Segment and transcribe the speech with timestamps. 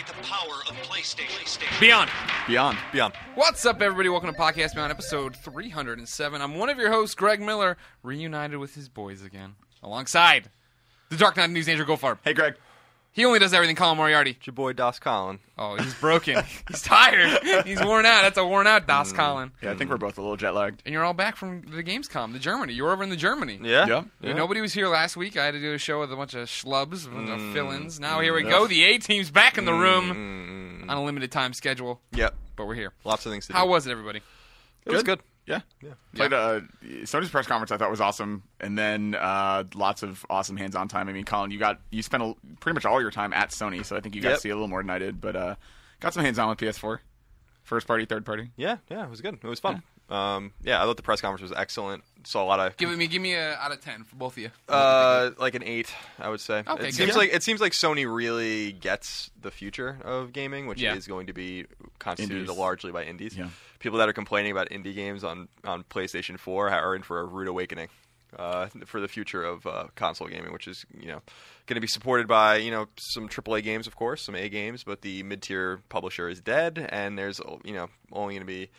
[0.00, 1.80] Activate the power of PlayStation.
[1.80, 2.10] Beyond.
[2.46, 2.78] Beyond.
[2.92, 3.14] Beyond.
[3.34, 4.08] What's up, everybody?
[4.08, 6.40] Welcome to Podcast Beyond, episode 307.
[6.40, 10.48] I'm one of your hosts, Greg Miller, reunited with his boys again, alongside
[11.10, 12.18] the Dark Knight News Andrew Goldfarb.
[12.24, 12.54] Hey, Greg.
[13.12, 14.32] He only does everything, Colin Moriarty.
[14.32, 15.40] It's your boy Das Colin.
[15.58, 16.44] Oh, he's broken.
[16.68, 17.42] he's tired.
[17.66, 18.22] He's worn out.
[18.22, 19.16] That's a worn out Das mm.
[19.16, 19.50] Colin.
[19.60, 20.82] Yeah, I think we're both a little jet lagged.
[20.84, 22.72] And you're all back from the Gamescom, the Germany.
[22.72, 23.58] You're over in the Germany.
[23.62, 23.86] Yeah.
[23.86, 24.04] Yeah.
[24.20, 25.36] Yeah, Nobody was here last week.
[25.36, 27.52] I had to do a show with a bunch of schlubs, a bunch of mm.
[27.52, 27.98] fill-ins.
[27.98, 28.02] Mm.
[28.02, 28.68] Now here we go.
[28.68, 29.80] The A team's back in the mm.
[29.80, 32.34] room on a limited time schedule, Yep.
[32.54, 32.92] but we're here.
[33.04, 33.58] Lots of things to do.
[33.58, 34.20] How was it, everybody?
[34.86, 35.20] it was good.
[35.50, 35.60] Yeah.
[35.82, 35.90] Yeah.
[36.14, 36.60] Played uh,
[37.02, 37.70] Sony's press conference.
[37.72, 41.08] I thought was awesome, and then uh, lots of awesome hands-on time.
[41.08, 43.84] I mean, Colin, you got you spent a, pretty much all your time at Sony,
[43.84, 44.36] so I think you got Yep.
[44.36, 45.20] to see a little more than I did.
[45.20, 45.54] But uh,
[46.00, 46.98] got some hands-on with PS4,
[47.62, 48.50] first party, third party.
[48.56, 49.34] Yeah, yeah, it was good.
[49.34, 49.82] It was fun.
[50.10, 50.34] Yeah.
[50.36, 52.02] Um, yeah, I thought the press conference was excellent.
[52.24, 54.38] Saw a lot of Give me, give me a out of ten for both of
[54.42, 54.50] you.
[54.68, 56.58] uh, like an eight, I would say.
[56.66, 56.94] Okay, it good.
[56.94, 60.94] seems like it seems like Sony really gets the future of gaming, which Yeah.
[60.94, 61.64] is going to be
[61.98, 62.56] constituted Indies.
[62.56, 63.36] largely by indies.
[63.36, 63.48] Yeah.
[63.78, 67.24] People that are complaining about indie games on on PlayStation 4 are in for a
[67.24, 67.88] rude awakening.
[68.38, 71.20] Uh, for the future of uh, console gaming, which is you know
[71.66, 74.84] going to be supported by you know some AAA games, of course, some A games,
[74.84, 78.70] but the mid-tier publisher is dead, and there's you know only going to be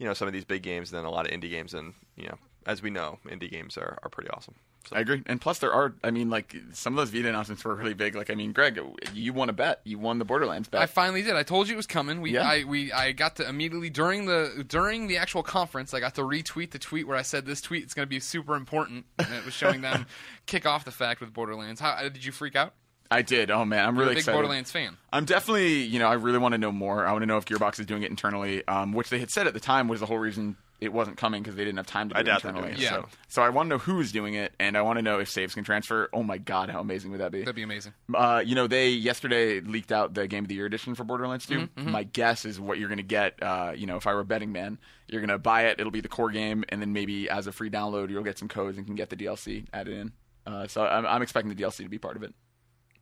[0.00, 1.94] you know some of these big games, and then a lot of indie games, and
[2.16, 4.54] you know as we know, indie games are, are pretty awesome.
[4.88, 5.94] So, I agree, and plus there are.
[6.02, 8.14] I mean, like some of those Vita announcements were really big.
[8.14, 8.80] Like, I mean, Greg,
[9.12, 9.82] you won a bet.
[9.84, 10.80] You won the Borderlands bet.
[10.80, 11.36] I finally did.
[11.36, 12.22] I told you it was coming.
[12.22, 12.48] We, Yeah.
[12.48, 15.92] I, we, I got to immediately during the during the actual conference.
[15.92, 18.20] I got to retweet the tweet where I said this tweet is going to be
[18.20, 20.06] super important, and it was showing them
[20.46, 21.78] kick off the fact with Borderlands.
[21.78, 22.74] How uh, did you freak out?
[23.10, 23.50] I did.
[23.50, 24.36] Oh man, I'm You're really a big excited.
[24.36, 24.96] Borderlands fan.
[25.12, 27.04] I'm definitely, you know, I really want to know more.
[27.06, 29.46] I want to know if Gearbox is doing it internally, um, which they had said
[29.46, 32.08] at the time was the whole reason it wasn't coming because they didn't have time
[32.08, 32.68] to do I it doubt internally.
[32.70, 32.88] doing it.
[32.88, 33.02] So, Yeah.
[33.28, 35.54] so I want to know who's doing it, and I want to know if saves
[35.54, 36.08] can transfer.
[36.12, 37.40] Oh my god, how amazing would that be?
[37.40, 37.92] That'd be amazing.
[38.14, 41.44] Uh, you know, they yesterday leaked out the Game of the Year edition for Borderlands
[41.46, 41.58] 2.
[41.58, 43.42] Mm-hmm, My guess is what you're going to get.
[43.42, 45.80] Uh, you know, if I were a betting man, you're going to buy it.
[45.80, 48.48] It'll be the core game, and then maybe as a free download, you'll get some
[48.48, 50.12] codes and can get the DLC added in.
[50.46, 52.32] Uh, so I'm, I'm expecting the DLC to be part of it.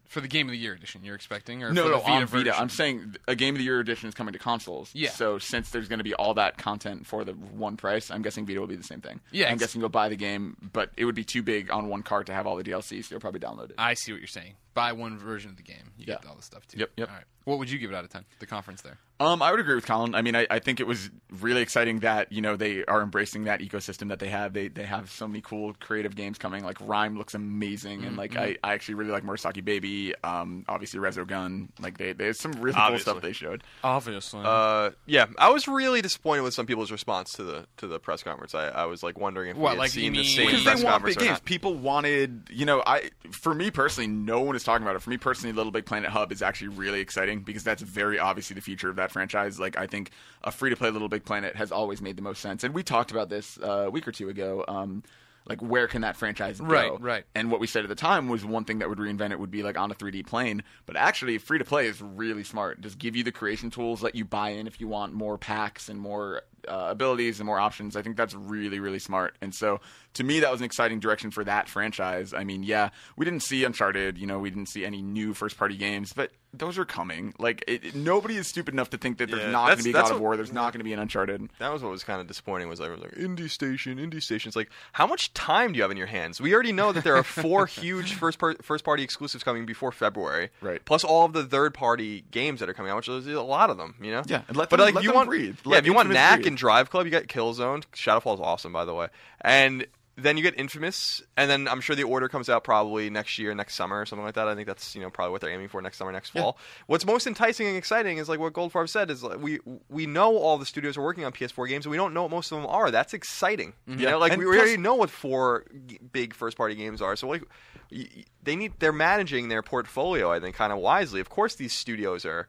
[0.09, 2.13] For the Game of the Year edition, you're expecting, or No, for no, the Vita
[2.13, 2.47] on version?
[2.47, 2.61] Vita.
[2.61, 4.91] I'm saying a Game of the Year edition is coming to consoles.
[4.95, 5.11] Yeah.
[5.11, 8.47] So since there's going to be all that content for the one price, I'm guessing
[8.47, 9.21] Vita will be the same thing.
[9.31, 12.03] Yeah, I'm guessing you'll buy the game, but it would be too big on one
[12.03, 13.75] card to have all the DLC, so you'll probably download it.
[13.77, 14.55] I see what you're saying.
[14.79, 16.79] Buy one version of the game, you get all the stuff too.
[16.79, 17.09] Yep, yep.
[17.09, 17.25] All right.
[17.45, 18.25] What would you give it out of ten?
[18.41, 18.99] The conference there.
[19.21, 20.15] Um, I would agree with Colin.
[20.15, 23.45] I mean, I, I think it was really exciting that you know they are embracing
[23.45, 24.53] that ecosystem that they have.
[24.53, 26.63] They they have so many cool creative games coming.
[26.63, 30.15] Like Rime looks amazing, and like I, I actually really like Murasaki Baby.
[30.23, 31.69] Um, obviously Resogun.
[31.81, 33.05] Like they there's some really Obviously.
[33.13, 33.65] cool stuff they showed.
[33.83, 34.43] Obviously.
[34.45, 38.23] Uh, yeah, I was really disappointed with some people's response to the to the press
[38.23, 38.55] conference.
[38.55, 40.63] I, I was like wondering if What, we had like, seen you the same Because
[40.63, 41.37] press they want conference big or games.
[41.39, 41.45] not.
[41.47, 45.03] People wanted, you know, I for me personally, no one is talking about it.
[45.03, 48.55] For me personally, Little Big Planet Hub is actually really exciting because that's very obviously
[48.55, 49.59] the future of that franchise.
[49.59, 50.11] Like I think
[50.45, 52.83] a free to play Little Big Planet has always made the most sense, and we
[52.83, 54.65] talked about this uh, a week or two ago.
[54.69, 55.03] Um,
[55.47, 56.67] like where can that franchise go?
[56.67, 57.25] Right, right.
[57.35, 59.51] And what we said at the time was one thing that would reinvent it would
[59.51, 60.63] be like on a 3D plane.
[60.85, 62.83] But actually, free to play is really smart.
[62.83, 65.89] Just give you the creation tools, let you buy in if you want more packs
[65.89, 67.97] and more uh, abilities and more options.
[67.97, 69.37] I think that's really, really smart.
[69.41, 69.81] And so
[70.15, 72.33] to me, that was an exciting direction for that franchise.
[72.35, 74.19] I mean, yeah, we didn't see Uncharted.
[74.19, 77.35] You know, we didn't see any new first party games, but those are coming.
[77.39, 79.85] Like it, it- nobody is stupid enough to think that there's Yeah, not going to
[79.85, 80.37] be God of War.
[80.37, 81.49] There's not going to be an Uncharted.
[81.59, 82.69] That was what was kind of disappointing.
[82.69, 84.49] Was everyone like indie station, indie station?
[84.49, 86.41] It's like how much time do you have in your hands?
[86.41, 89.93] We already know that there are four huge first par- first party exclusives coming before
[89.93, 90.83] February, Right.
[90.85, 93.69] Plus all of the third party games that are coming out, which is a lot
[93.71, 93.95] of them.
[94.01, 95.57] You know, Yeah, and let but them- like let you want, breathe.
[95.65, 97.85] yeah, Let if you want Knack and Drive Club, you got Killzone.
[97.95, 99.09] Shadowfall is awesome, by the way,
[99.41, 99.87] and
[100.21, 103.55] then you get Infamous, and then I'm sure the order comes out probably next year,
[103.55, 104.49] next summer, or something like that.
[104.49, 106.59] I think that's you know probably what they're aiming for next summer, next fall.
[106.89, 110.37] What's most enticing and exciting is like what Goldfarb said is like, we we know
[110.37, 112.61] all the studios are working on PS4 games, and we don't know what most of
[112.61, 112.91] them are.
[112.91, 113.75] That's exciting.
[113.89, 114.01] Mm-hmm.
[114.01, 114.11] You Yeah.
[114.11, 117.15] know, like And we plus- already know what four g- big first party games are.
[117.15, 117.45] So like
[117.93, 121.21] y- they need they're managing their portfolio, I think, kind of wisely.
[121.21, 122.49] Of course, these studios are.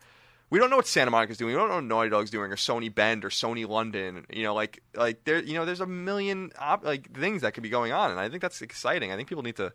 [0.50, 1.54] We don't know what Santa Monica's doing.
[1.54, 4.26] We don't know what Naughty Dog's doing, or Sony Bend, or Sony London.
[4.32, 7.64] You know, like like there, you know, there's a million op- like things that could
[7.64, 9.12] be going on, and I think that's exciting.
[9.12, 9.74] I think people need to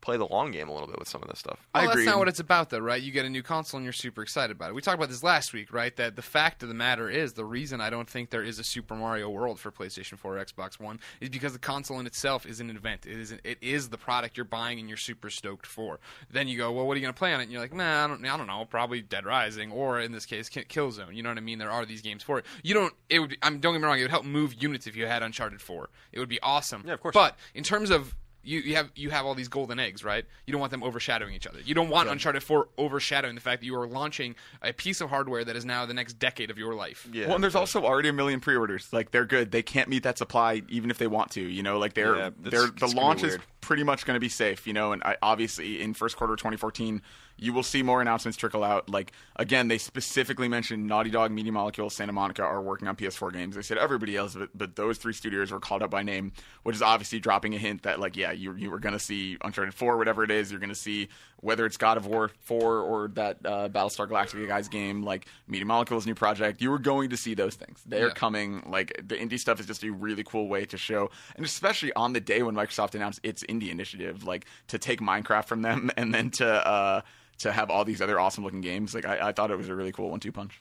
[0.00, 1.58] play the long game a little bit with some of this stuff.
[1.74, 3.02] Well, I that's not what it's about, though, right?
[3.02, 4.74] You get a new console and you're super excited about it.
[4.74, 5.94] We talked about this last week, right?
[5.96, 8.64] That the fact of the matter is the reason I don't think there is a
[8.64, 12.46] Super Mario World for PlayStation 4 or Xbox One is because the console in itself
[12.46, 13.06] is an event.
[13.06, 15.98] It is an, it is the product you're buying and you're super stoked for.
[16.30, 17.44] Then you go, well, what are you going to play on it?
[17.44, 20.26] And you're like, nah, I don't, I don't know, probably Dead Rising or in this
[20.26, 21.14] case, Ki- Killzone.
[21.14, 21.58] You know what I mean?
[21.58, 22.46] There are these games for it.
[22.62, 22.94] You don't.
[23.08, 23.36] It would.
[23.42, 23.98] I'm don't get me wrong.
[23.98, 25.88] It would help move units if you had Uncharted 4.
[26.12, 26.84] It would be awesome.
[26.86, 27.14] Yeah, of course.
[27.14, 28.14] But in terms of
[28.46, 30.24] you, you have you have all these golden eggs, right?
[30.46, 31.60] You don't want them overshadowing each other.
[31.60, 35.10] You don't want Uncharted 4 overshadowing the fact that you are launching a piece of
[35.10, 37.08] hardware that is now the next decade of your life.
[37.12, 37.26] Yeah.
[37.26, 38.92] Well, and there's also already a million pre-orders.
[38.92, 39.50] Like they're good.
[39.50, 41.40] They can't meet that supply even if they want to.
[41.40, 44.16] You know, like they're Yeah, they're the it's gonna be launch is pretty much going
[44.16, 44.66] to be safe.
[44.66, 47.02] You know, and I, obviously in first quarter 2014,
[47.38, 48.88] you will see more announcements trickle out.
[48.88, 53.32] Like again, they specifically mentioned Naughty Dog, Media Molecule, Santa Monica are working on PS4
[53.32, 53.56] games.
[53.56, 56.76] They said everybody else, but, but those three studios were called out by name, which
[56.76, 59.74] is obviously dropping a hint that like yeah, you you were going to see Uncharted
[59.74, 60.50] 4, whatever it is.
[60.50, 61.08] You're going to see
[61.40, 65.66] whether it's God of War 4 or that uh, Battlestar Galactica guys game, like Media
[65.66, 66.62] Molecule's new project.
[66.62, 67.82] You were going to see those things.
[67.84, 68.14] They are Yeah.
[68.14, 68.62] coming.
[68.66, 72.14] Like the indie stuff is just a really cool way to show, and especially on
[72.14, 76.14] the day when Microsoft announced its indie initiative, like to take Minecraft from them and
[76.14, 77.00] then to uh,
[77.38, 78.94] to have all these other awesome looking games.
[78.94, 80.60] Like I, I thought it was a really cool one-two punch.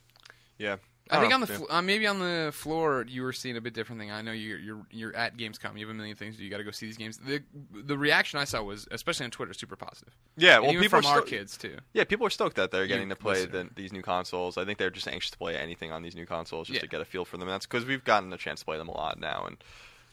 [0.57, 0.77] yeah.
[1.07, 3.57] I think don't on the know, fl- uh, maybe on the floor you were seeing
[3.57, 4.09] a bit different thing.
[4.09, 5.77] I know you're you're you're at Gamescom.
[5.77, 6.39] You have a million things.
[6.39, 7.19] You got to go see these games.
[7.19, 10.15] The the reaction I saw was, especially on Twitter, super positive.
[10.35, 11.77] Yeah, And well, even people from are our still- kids too.
[11.93, 14.57] Yeah, people are stoked that they're getting to play the, these new consoles.
[14.57, 16.81] I think they're just anxious to play anything on these new consoles just Yeah.
[16.81, 17.47] to get a feel for them.
[17.49, 19.57] That's because we've gotten a chance to play them a lot now, and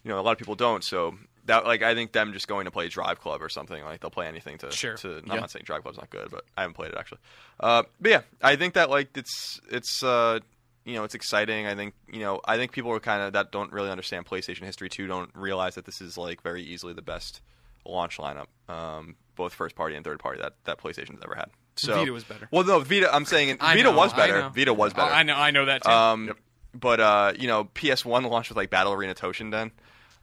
[0.05, 0.85] you know a lot of people don't.
[0.85, 1.15] So
[1.47, 4.11] that like I think them just going to play Drive Club or something like they'll
[4.11, 4.71] play anything to.
[4.71, 4.97] Sure.
[4.99, 5.35] To, I'm Yeah.
[5.41, 7.19] not saying Drive Club's not good, but I haven't played it actually.
[7.61, 10.39] Uh, but yeah, I think that like it's it's uh
[10.85, 11.67] you know it's exciting.
[11.67, 14.65] I think you know I think people are kind of that don't really understand PlayStation
[14.65, 17.41] history too don't realize that this is like very easily the best
[17.85, 21.51] launch lineup, um, both first party and third party that that PlayStation's ever had.
[21.75, 22.49] So Vita was better.
[22.51, 23.13] Well, no, Vita.
[23.13, 24.51] I'm saying Vita know, was better.
[24.55, 25.13] Vita was better.
[25.13, 25.35] I know.
[25.35, 25.91] I know that too.
[25.91, 26.35] Um,
[26.75, 29.71] but uh, you know, PS1 launched with like Battle Arena Toshinden.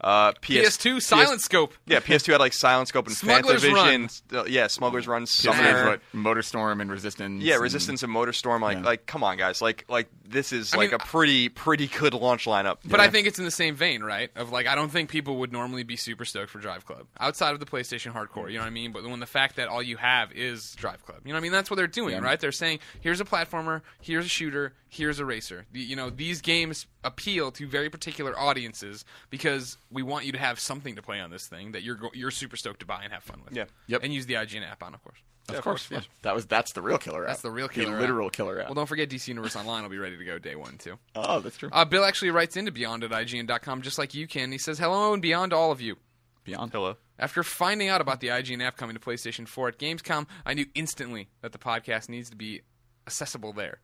[0.01, 1.74] Uh, PS, PS2 Silent Scope.
[1.86, 4.22] Yeah, PS2 had like Silent Scope and Smuggler's Fantavision.
[4.34, 5.25] Uh, yeah, Smuggler's Run.
[5.25, 5.86] Summer, Summer.
[5.90, 7.44] what Motorstorm and Resistance.
[7.44, 8.62] Yeah, and- Resistance and Motorstorm.
[8.62, 8.84] Like, Yeah.
[8.86, 9.62] like, come on, guys.
[9.62, 12.78] Like, like this is I like mean, a pretty, pretty good launch lineup.
[12.86, 14.30] But I think it's in the same vein, right?
[14.36, 17.54] Of like, I don't think people would normally be super stoked for Drive Club outside
[17.54, 18.48] of the PlayStation Hardcore.
[18.50, 18.92] You know what I mean?
[18.92, 21.44] But when the fact that all you have is Drive Club, you know what I
[21.44, 21.52] mean?
[21.52, 22.22] That's what they're doing, Yeah.
[22.22, 22.40] right?
[22.40, 25.66] They're saying, here's a platformer, here's a shooter, here's a racer.
[25.72, 30.38] The- You know, these games appeal to very particular audiences because we want you to
[30.38, 33.03] have something to play on this thing that you're go- you're super stoked to buy
[33.03, 33.56] and have fun with.
[33.56, 33.65] Yeah.
[33.88, 34.01] Yep.
[34.03, 35.18] And use the IGN app on, of course.
[35.50, 36.07] Of, of course, course, yeah.
[36.21, 37.30] That was that's the real killer app.
[37.30, 38.01] That's the real killer app.
[38.01, 38.68] literal killer app.
[38.68, 41.00] Well, don't forget DC Universe Online will be ready to go day one too.
[41.15, 41.69] oh, that's true.
[41.71, 44.51] Uh, Bill actually writes into Beyond at IGN.com just like you can.
[44.51, 45.97] He says, "Hello and beyond to all of you."
[46.44, 46.71] Beyond.
[46.71, 46.97] Hello.
[47.18, 50.68] After finding out about the IGN app coming to PlayStation 4 at Gamescom, I knew
[50.75, 52.62] instantly that the podcast needs to be
[53.07, 53.80] accessible there.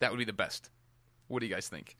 [0.00, 0.70] That would be the best.
[1.28, 1.96] What do you guys think?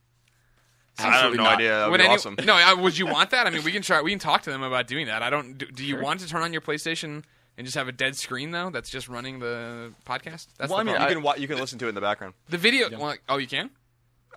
[0.99, 1.53] I have Absolutely no not.
[1.55, 1.69] idea.
[1.71, 2.35] That would Would be any- awesome.
[2.45, 3.47] No, uh, would you want that?
[3.47, 4.01] I mean, we can try.
[4.01, 5.21] We can talk to them about doing that.
[5.23, 5.57] I don't.
[5.57, 7.23] Do, do you want to turn on your PlayStation
[7.57, 8.69] and just have a dead screen though?
[8.69, 10.47] That's just running the podcast.
[10.57, 11.09] That's Well, the I mean, problem.
[11.09, 12.33] You can wa- you can listen to it in the background.
[12.49, 12.89] the video.
[12.97, 13.69] well, oh, you can.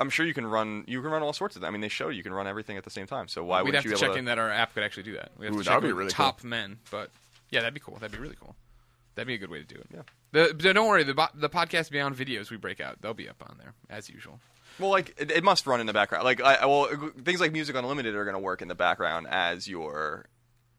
[0.01, 0.85] I'm sure you can run.
[0.87, 1.61] You can run all sorts of.
[1.63, 1.69] them.
[1.69, 3.29] I mean, they show you can run everything at the same time.
[3.29, 3.73] So why would you?
[3.73, 5.13] We'd wouldn't have you to be check able in that our app could actually do
[5.15, 5.33] that.
[5.39, 7.11] We have Ooh, to that'd check be really top men, but
[7.51, 7.95] yeah, that'd be cool.
[8.01, 8.57] That'd be really cool.
[9.15, 9.87] That'd be a good way to do it.
[9.93, 10.01] Yeah.
[10.33, 11.05] The, the- don't worry.
[11.05, 14.41] The the podcast beyond videos we break out, they'll be up on there as usual.
[14.79, 16.25] Well, like it, it must run in the background.
[16.25, 16.89] Like, I, well,
[17.25, 20.27] things like Music Unlimited are going to work in the background as your,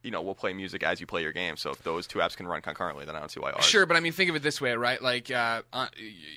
[0.01, 1.55] you know, we'll play music as you play your game.
[1.55, 3.63] So if those two apps can run concurrently, then I don't see why ours.
[3.63, 5.01] Sure, but I mean, think of it this way, right?
[5.01, 5.87] Like uh, on,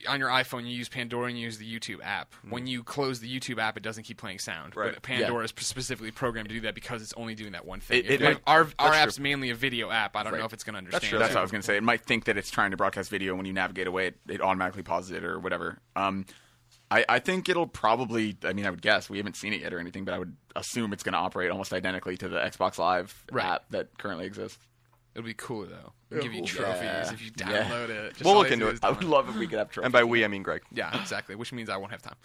[0.09, 2.33] on your iPhone, you use Pandora and you use the YouTube app.
[2.49, 4.71] When you close the YouTube app, it doesn't keep playing sound.
[4.73, 4.81] Mm-hmm.
[4.81, 4.93] Right.
[4.95, 7.99] But Pandora is specifically programmed to do that because it's only doing that one thing.
[7.99, 10.15] It- it If- might- our our that's app's mainly a video app.
[10.17, 10.39] I don't Right.
[10.39, 11.03] know if it's going to understand.
[11.03, 11.19] That's, true.
[11.19, 11.77] That's what I was going to say.
[11.77, 14.41] It might think that it's trying to broadcast video when you navigate away, it, it
[14.41, 15.79] automatically pauses it or whatever.
[15.97, 16.25] Um,
[16.91, 18.37] I, I think it'll probably.
[18.45, 20.37] I mean, I would guess we haven't seen it yet or anything, but I would
[20.55, 23.45] assume it's going to operate almost identically to the Xbox Live Right.
[23.45, 24.59] app that currently exists.
[25.15, 25.93] It'll be cool though.
[26.11, 26.47] It'll give you Yeah.
[26.47, 27.65] trophies if you Yeah.
[27.65, 28.13] download it.
[28.13, 28.79] Just We'll look into it.
[28.83, 29.87] I would love if we could have trophies.
[29.87, 30.61] And by we, I mean Greg.
[30.71, 31.35] Yeah, exactly.
[31.35, 32.17] Which means I won't have time.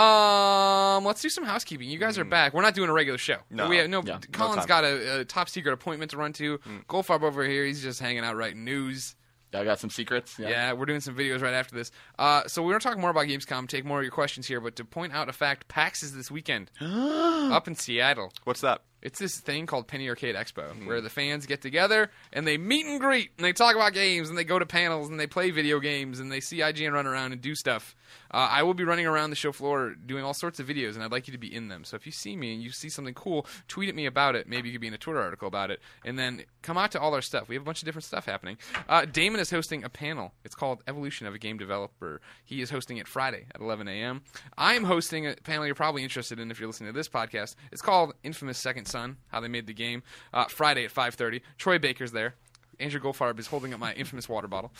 [0.00, 1.88] Um, let's do some housekeeping.
[1.88, 2.54] You guys are back.
[2.54, 3.34] We're not doing a regular show.
[3.34, 3.40] Mm.
[3.50, 3.68] No.
[3.68, 4.02] we have no.
[4.04, 4.66] Yeah, no Colin's time.
[4.68, 6.58] got a, a top secret appointment to run to.
[6.58, 6.86] Mm.
[6.86, 7.64] Goldfarb over here.
[7.64, 9.16] He's just hanging out writing news.
[9.54, 10.38] I got some secrets.
[10.38, 10.48] Yeah.
[10.48, 10.72] yeah.
[10.72, 11.90] we're doing some videos right after this.
[12.18, 13.68] Uh, so we're gonna talk more about Gamescom.
[13.68, 16.30] Take more of your questions here, but to point out a fact, PAX is this
[16.30, 18.32] weekend up in Seattle.
[18.44, 18.82] What's that?
[19.02, 20.86] It's this thing called Penny Arcade Expo, Mm-hmm.
[20.86, 24.28] where the fans get together and they meet and greet and they talk about games
[24.28, 27.06] and they go to panels and they play video games and they see IGN run
[27.06, 27.94] around and do stuff.
[28.30, 31.04] Uh, I will be running around the show floor doing all sorts of videos and
[31.04, 31.84] I'd like you to be in them.
[31.84, 34.48] So if you see me and you see something cool, tweet at me about it.
[34.48, 35.80] Maybe you could be in a Twitter article about it.
[36.04, 37.48] And then come out to all our stuff.
[37.48, 38.56] We have a bunch of different stuff happening.
[38.88, 40.32] Uh, Damon is hosting a panel.
[40.44, 42.20] It's called Evolution of a Game Developer.
[42.44, 44.22] He is hosting it Friday at 11 a.m.
[44.56, 47.54] I am hosting a panel you're probably interested in if you're listening to this podcast.
[47.70, 50.02] It's called Infamous Second Son, how they made the game.
[50.32, 51.42] Uh, Friday at 5:30.
[51.58, 52.34] Troy Baker's there.
[52.78, 54.72] Andrew Goldfarb is holding up my infamous water bottle.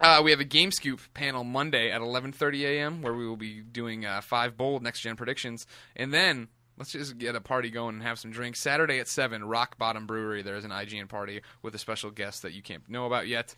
[0.00, 3.02] Uh, we have a Game Scoop panel Monday at 11:30 a.m.
[3.02, 5.66] where we will be doing uh, five bold next gen predictions,
[5.96, 8.58] and then Let's just get a party going and have some drinks.
[8.58, 10.42] Saturday at seven, Rock Bottom Brewery.
[10.42, 13.54] There's an IGN party with a special guest that you can't know about yet.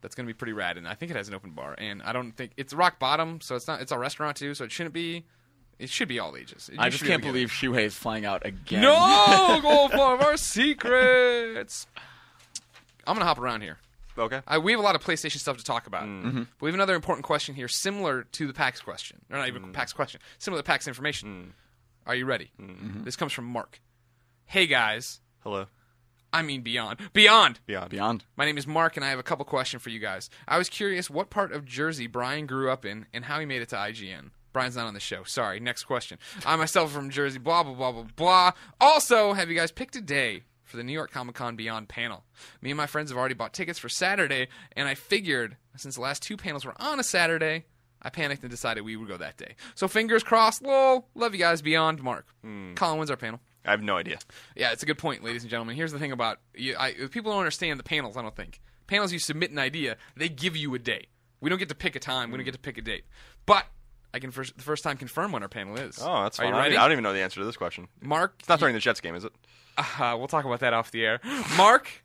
[0.00, 1.74] That's gonna be pretty rad, and I think it has an open bar.
[1.76, 3.82] And I don't think it's Rock Bottom, so it's not.
[3.82, 5.26] It's a restaurant too, so it shouldn't be.
[5.80, 6.68] It should be all ages.
[6.70, 8.82] You I just should be able can't to get believe Shuhei is flying out again.
[8.82, 8.94] No,
[9.62, 11.86] Goldfarb, our secrets.
[13.06, 13.78] I'm gonna hop around here.
[14.18, 14.42] Okay.
[14.46, 16.02] I, we have a lot of PlayStation stuff to talk about.
[16.02, 16.22] Mm.
[16.22, 16.38] Mm-hmm.
[16.38, 19.22] But we have another important question here, similar to the PAX question.
[19.30, 19.72] Or not even mm.
[19.72, 21.46] PAX question, similar to PAX information.
[21.46, 22.06] Mm.
[22.06, 22.50] Are you ready?
[22.60, 23.04] Mm-hmm.
[23.04, 23.80] This comes from Mark.
[24.44, 25.66] Hey guys, Hello.
[26.32, 27.00] I mean Beyond.
[27.14, 27.60] Beyond!
[27.66, 27.88] Beyond.
[27.88, 28.24] Beyond.
[28.36, 30.28] My name is Mark, and I have a couple questions for you guys.
[30.46, 33.62] I was curious what part of Jersey Brian grew up in and how he made
[33.62, 34.30] it to IGN.
[34.52, 35.22] Brian's not on the show.
[35.24, 35.60] Sorry.
[35.60, 36.18] Next question.
[36.44, 37.38] I myself from Jersey.
[37.38, 38.52] Blah blah blah blah blah.
[38.80, 42.24] Also, have you guys picked a day for the New York Comic Con Beyond panel?
[42.62, 46.00] Me and my friends have already bought tickets for Saturday, and I figured since the
[46.00, 47.64] last two panels were on a Saturday,
[48.02, 49.54] I panicked and decided we would go that day.
[49.74, 50.62] So fingers crossed.
[50.62, 51.08] Lol.
[51.14, 51.62] Love you guys.
[51.62, 52.02] Beyond.
[52.02, 52.26] Mark.
[52.42, 52.74] Hmm.
[52.74, 53.40] Colin wins our panel.
[53.64, 54.18] I have no idea.
[54.56, 55.76] Yeah, it's a good point, ladies and gentlemen.
[55.76, 58.16] Here's the thing about you, I, people don't understand the panels.
[58.16, 59.12] I don't think panels.
[59.12, 61.08] You submit an idea, they give you a day.
[61.42, 62.30] We don't get to pick a time.
[62.30, 63.04] We don't get to pick a date.
[63.46, 63.66] But
[64.12, 65.98] I can first, the first time confirm when our panel is.
[66.02, 66.74] Oh, that's Are you I ready?
[66.74, 67.88] don't, I don't even know the answer to this question.
[68.02, 69.32] Mark, It's not during the Jets game, is it?
[69.78, 71.20] uh, we'll talk about that off the air.
[71.56, 72.02] Mark,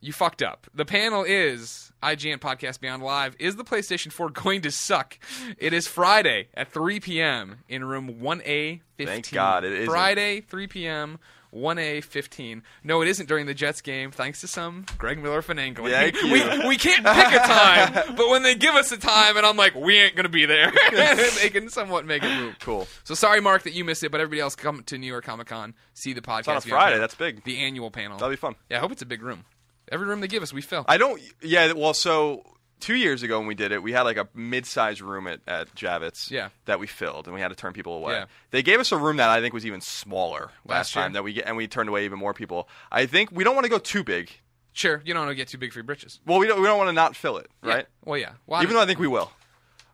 [0.00, 0.66] you fucked up.
[0.74, 3.36] The panel is IGN Podcast Beyond Live.
[3.38, 5.18] Is the PlayStation 4 going to suck?
[5.58, 7.58] It is Friday at 3 p.m.
[7.68, 8.80] in room 1A15.
[8.98, 9.86] Thank God it isn't.
[9.86, 11.18] Friday, 3 p.m.
[11.56, 12.62] 1A15.
[12.84, 15.90] No, it isn't during the Jets game, thanks to some Greg Miller finagling.
[15.90, 19.46] Thank we, we can't pick a time, but when they give us a time, and
[19.46, 22.58] I'm like, we ain't going to be there, they can somewhat make it move.
[22.60, 22.86] Cool.
[23.04, 25.48] So sorry, Mark, that you missed it, but everybody else come to New York Comic
[25.48, 26.38] Con, see the podcast.
[26.40, 26.84] It's on a Friday.
[26.92, 27.00] panel.
[27.00, 27.44] That's big.
[27.44, 28.18] The annual panel.
[28.18, 28.54] That'll be fun.
[28.70, 29.44] Yeah, I hope it's a big room.
[29.90, 30.84] Every room they give us, we fill.
[30.88, 31.22] I don't.
[31.40, 31.72] Yeah.
[31.72, 32.42] Well, so
[32.80, 35.74] two years ago when we did it, we had like a mid-sized room at at
[35.74, 36.30] Javits.
[36.30, 36.48] Yeah.
[36.66, 38.14] That we filled, and we had to turn people away.
[38.14, 38.24] Yeah.
[38.50, 41.24] They gave us a room that I think was even smaller last, Last time that
[41.24, 42.68] we get, and we turned away even more people.
[42.92, 44.30] I think we don't want to go too big.
[44.72, 46.20] sure, you don't want to get too big for your britches.
[46.26, 46.60] Well, we don't.
[46.60, 47.74] We don't want to not fill it, Yeah.
[47.74, 47.86] right?
[48.04, 48.32] Well, yeah.
[48.46, 49.30] Well, Even though I think we will.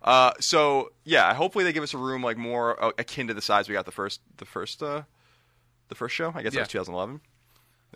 [0.03, 3.41] Uh, so yeah, hopefully they give us a room like more uh, akin to the
[3.43, 5.03] size we got the first the first uh,
[5.89, 6.33] the first show.
[6.35, 6.61] I guess Yeah.
[6.63, 7.21] that was 2011.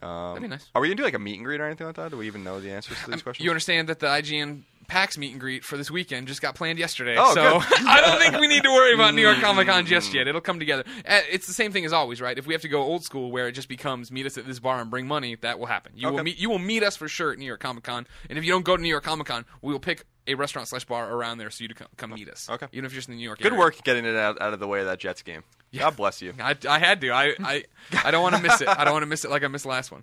[0.00, 0.70] that'd be nice.
[0.74, 2.10] Are we gonna do like a meet and greet or anything like that?
[2.12, 3.44] Do we even know the answers to these Um, questions?
[3.44, 6.78] You understand that the IGN PAX meet and greet for this weekend just got planned
[6.78, 7.16] yesterday.
[7.18, 7.78] Oh, so good.
[7.86, 10.28] I don't think we need to worry about New York Comic Con just yet.
[10.28, 10.84] It'll come together.
[11.08, 12.38] Uh, It's the same thing as always, right?
[12.38, 14.58] If we have to go old school where it just becomes meet us at this
[14.58, 15.92] bar and bring money, that will happen.
[15.94, 18.06] You will meet you will meet us for sure at New York Comic Con.
[18.28, 20.66] And if you don't go to New York Comic Con, we will pick a restaurant
[20.68, 22.48] slash bar around there so you to come, come meet us.
[22.50, 22.66] Okay.
[22.72, 23.58] Even if you're just in the New York Good area.
[23.60, 25.44] work getting it out, out of the way of that Jets game.
[25.72, 26.34] God bless you.
[26.40, 27.10] I, I had to.
[27.10, 27.64] I, I,
[28.04, 28.66] I don't want to miss it.
[28.68, 30.02] I don't want to miss it like I missed the last one.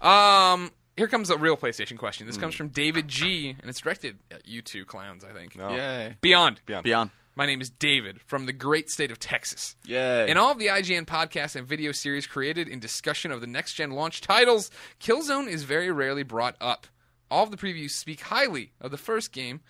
[0.00, 2.26] Um, here comes a real PlayStation question.
[2.26, 2.58] This comes hmm.
[2.58, 5.56] from David G, and it's directed at you two clowns, I think.
[5.56, 5.70] No.
[5.70, 6.16] Yay.
[6.20, 6.60] Beyond.
[6.66, 6.84] Beyond.
[6.84, 7.10] Beyond.
[7.34, 9.74] My name is David from the great state of Texas.
[9.86, 10.30] Yay.
[10.30, 13.72] In all of the IGN podcasts and video series created in discussion of the next
[13.74, 14.70] gen launch titles,
[15.00, 16.86] Killzone is very rarely brought up.
[17.30, 19.60] All of the previews speak highly of the first game.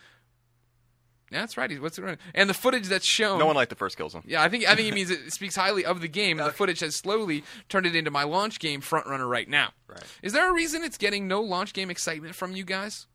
[1.32, 1.70] Yeah, that's right.
[1.70, 2.18] He's, What's it?
[2.34, 3.38] And the footage that's shown.
[3.38, 4.22] No one liked the first Killzone.
[4.26, 6.38] Yeah, I think I think it means it speaks highly of the game.
[6.38, 9.70] and The footage has slowly turned it into my launch game frontrunner right now.
[9.88, 10.02] Right.
[10.22, 13.06] Is there a reason it's getting no launch game excitement from you guys?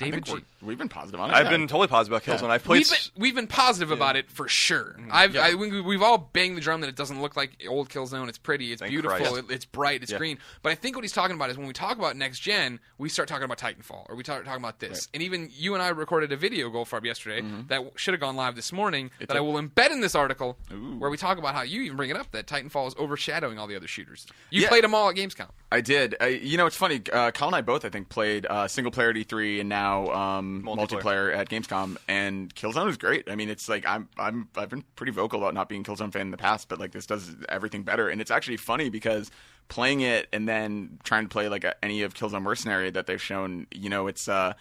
[0.00, 0.32] I David think G.
[0.32, 1.34] we're- we've been positive on it.
[1.34, 1.50] I've yeah.
[1.50, 2.50] been totally positive about Killzone.
[2.50, 2.78] I've played.
[2.78, 4.96] We've been, we've been positive about it for sure.
[4.98, 5.08] Mm-hmm.
[5.12, 8.28] I've I, we, we've all banged the drum that it doesn't look like old Killzone.
[8.28, 8.72] It's pretty.
[8.72, 9.36] It's Thank beautiful.
[9.36, 10.02] It, it's bright.
[10.02, 10.18] It's Yeah.
[10.18, 10.38] green.
[10.62, 13.08] But I think what he's talking about is when we talk about next gen, we
[13.08, 15.08] start talking about Titanfall, or we start talking about this.
[15.14, 17.68] And even you and I recorded a video, Goldfarb, yesterday Mm-hmm.
[17.68, 19.10] that should have gone live this morning.
[19.18, 19.36] that did.
[19.36, 20.58] I will embed in this article,
[20.98, 23.66] where we talk about how you even bring it up that Titanfall is overshadowing all
[23.66, 24.26] the other shooters.
[24.50, 24.68] You Yeah.
[24.68, 25.48] played them all at Gamescom.
[25.72, 26.16] I did.
[26.20, 27.00] I, you know, it's funny.
[27.12, 29.89] Uh, Colin and I both, I think, played uh, single player at E3 and now
[30.10, 31.02] um, Multiplayer.
[31.02, 31.36] multiplayer.
[31.36, 31.96] at Gamescom.
[32.08, 33.30] And Killzone is great.
[33.30, 36.22] I mean, it's like I'm I'm I've been pretty vocal about not being Killzone fan
[36.22, 38.08] in the past, but like this does everything better.
[38.08, 39.30] And it's actually funny because
[39.68, 43.22] playing it and then trying to play like a, any of Killzone Mercenary that they've
[43.22, 44.54] shown, you know, it's uh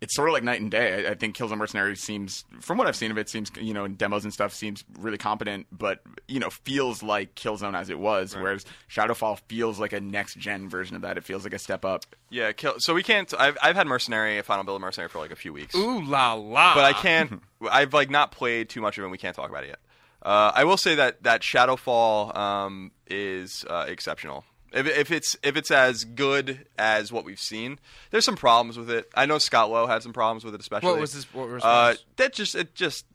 [0.00, 1.06] it's sort of like night and day.
[1.06, 3.84] I, I think Killzone Mercenary seems, from what I've seen of it, seems you know
[3.84, 7.98] in demos and stuff seems really competent, but you know feels like Killzone as it
[7.98, 8.34] was.
[8.36, 11.16] Whereas Shadowfall feels like a next gen version of that.
[11.18, 12.04] It feels like a step up.
[12.30, 13.32] yeah, kill, so we can't.
[13.38, 16.34] I've I've had Mercenary, Final Build of Mercenary for like a few weeks, Ooh la
[16.34, 16.74] la!
[16.74, 17.42] but I can't.
[17.70, 19.06] I've like not played too much of it.
[19.06, 19.78] and We can't talk about it yet.
[20.22, 24.44] Uh, I will say that that Shadowfall um, is uh, exceptional.
[24.72, 27.78] If, if it's if it's as good as what we've seen,
[28.10, 29.08] there's some problems with it.
[29.14, 30.90] I know Scott Lowe had some problems with it, especially.
[30.90, 33.06] What was his- what uh, that just it just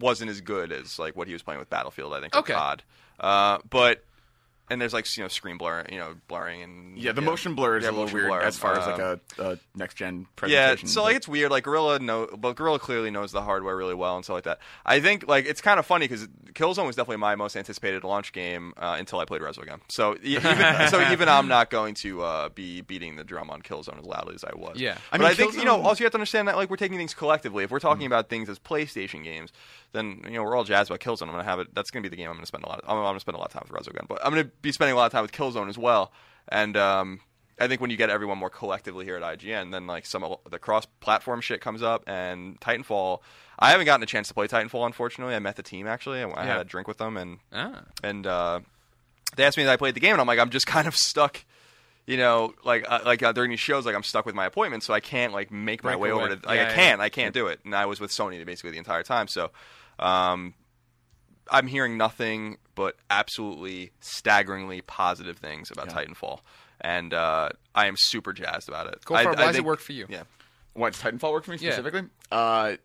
[0.00, 2.14] wasn't as good as like what he was playing with Battlefield.
[2.14, 2.34] I think.
[2.34, 2.54] Okay.
[2.54, 2.82] COD.
[3.20, 4.02] Uh, but
[4.70, 7.54] and there's like you know screen blur, you know blurring and Yeah, the you motion
[7.54, 8.40] blur is yeah, a little weird blur.
[8.42, 10.50] as far as like Um, a, a next gen presentation.
[10.62, 10.88] yeah, presentation.
[10.88, 11.50] so like it's weird.
[11.50, 14.58] Like Guerrilla know, but Guerrilla clearly knows the hardware really well and stuff like that.
[14.86, 18.32] I think like it's kind of funny because Killzone was definitely my most anticipated launch
[18.32, 19.80] game uh, until I played Resogun.
[19.88, 20.56] So even
[20.88, 24.34] so, even I'm not going to uh, be beating the drum on Killzone as loudly
[24.34, 24.78] as I was.
[24.78, 24.98] Yeah.
[25.12, 25.80] I I but mean, I think you know.
[25.82, 27.64] Also, you have to understand that like we're taking things collectively.
[27.64, 29.52] If we're talking about things as PlayStation games,
[29.92, 31.22] then you know we're all jazzed about Killzone.
[31.28, 31.74] I'm gonna have it.
[31.74, 32.80] That's gonna be the game I'm gonna spend a lot.
[32.80, 34.72] Of, I'm, I'm gonna spend a lot of time with Resogun, but I'm gonna be
[34.72, 36.12] spending a lot of time with Killzone as well.
[36.48, 37.20] And um,
[37.60, 40.38] I think when you get everyone more collectively here at IGN, then like some of
[40.50, 43.20] the cross-platform shit comes up, and Titanfall.
[43.58, 45.34] I haven't gotten a chance to play Titanfall, unfortunately.
[45.34, 46.20] I met the team actually.
[46.22, 46.52] I, I Yeah.
[46.52, 47.82] had a drink with them, and Ah.
[48.04, 48.60] and uh,
[49.36, 50.94] they asked me that I played the game, and I'm like, I'm just kind of
[50.94, 51.44] stuck.
[52.06, 54.82] You know, like uh, like uh, during these shows, like I'm stuck with my appointment,
[54.82, 56.24] so I can't like make my Break way away.
[56.24, 56.46] over to.
[56.48, 56.74] Like Yeah, I yeah.
[56.74, 57.60] can't, I can't do it.
[57.66, 59.50] And I was with Sony basically the entire time, so
[59.98, 60.54] um,
[61.50, 66.04] I'm hearing nothing but absolutely staggeringly positive things about Yeah.
[66.04, 66.40] Titanfall,
[66.80, 69.04] and uh, I am super jazzed about it.
[69.04, 69.38] Go I, for it.
[69.38, 70.06] I Why does it work for you?
[70.08, 70.22] Yeah,
[70.74, 71.72] What does Titanfall work for me Yeah.
[71.72, 72.08] specifically?
[72.30, 72.76] Uh,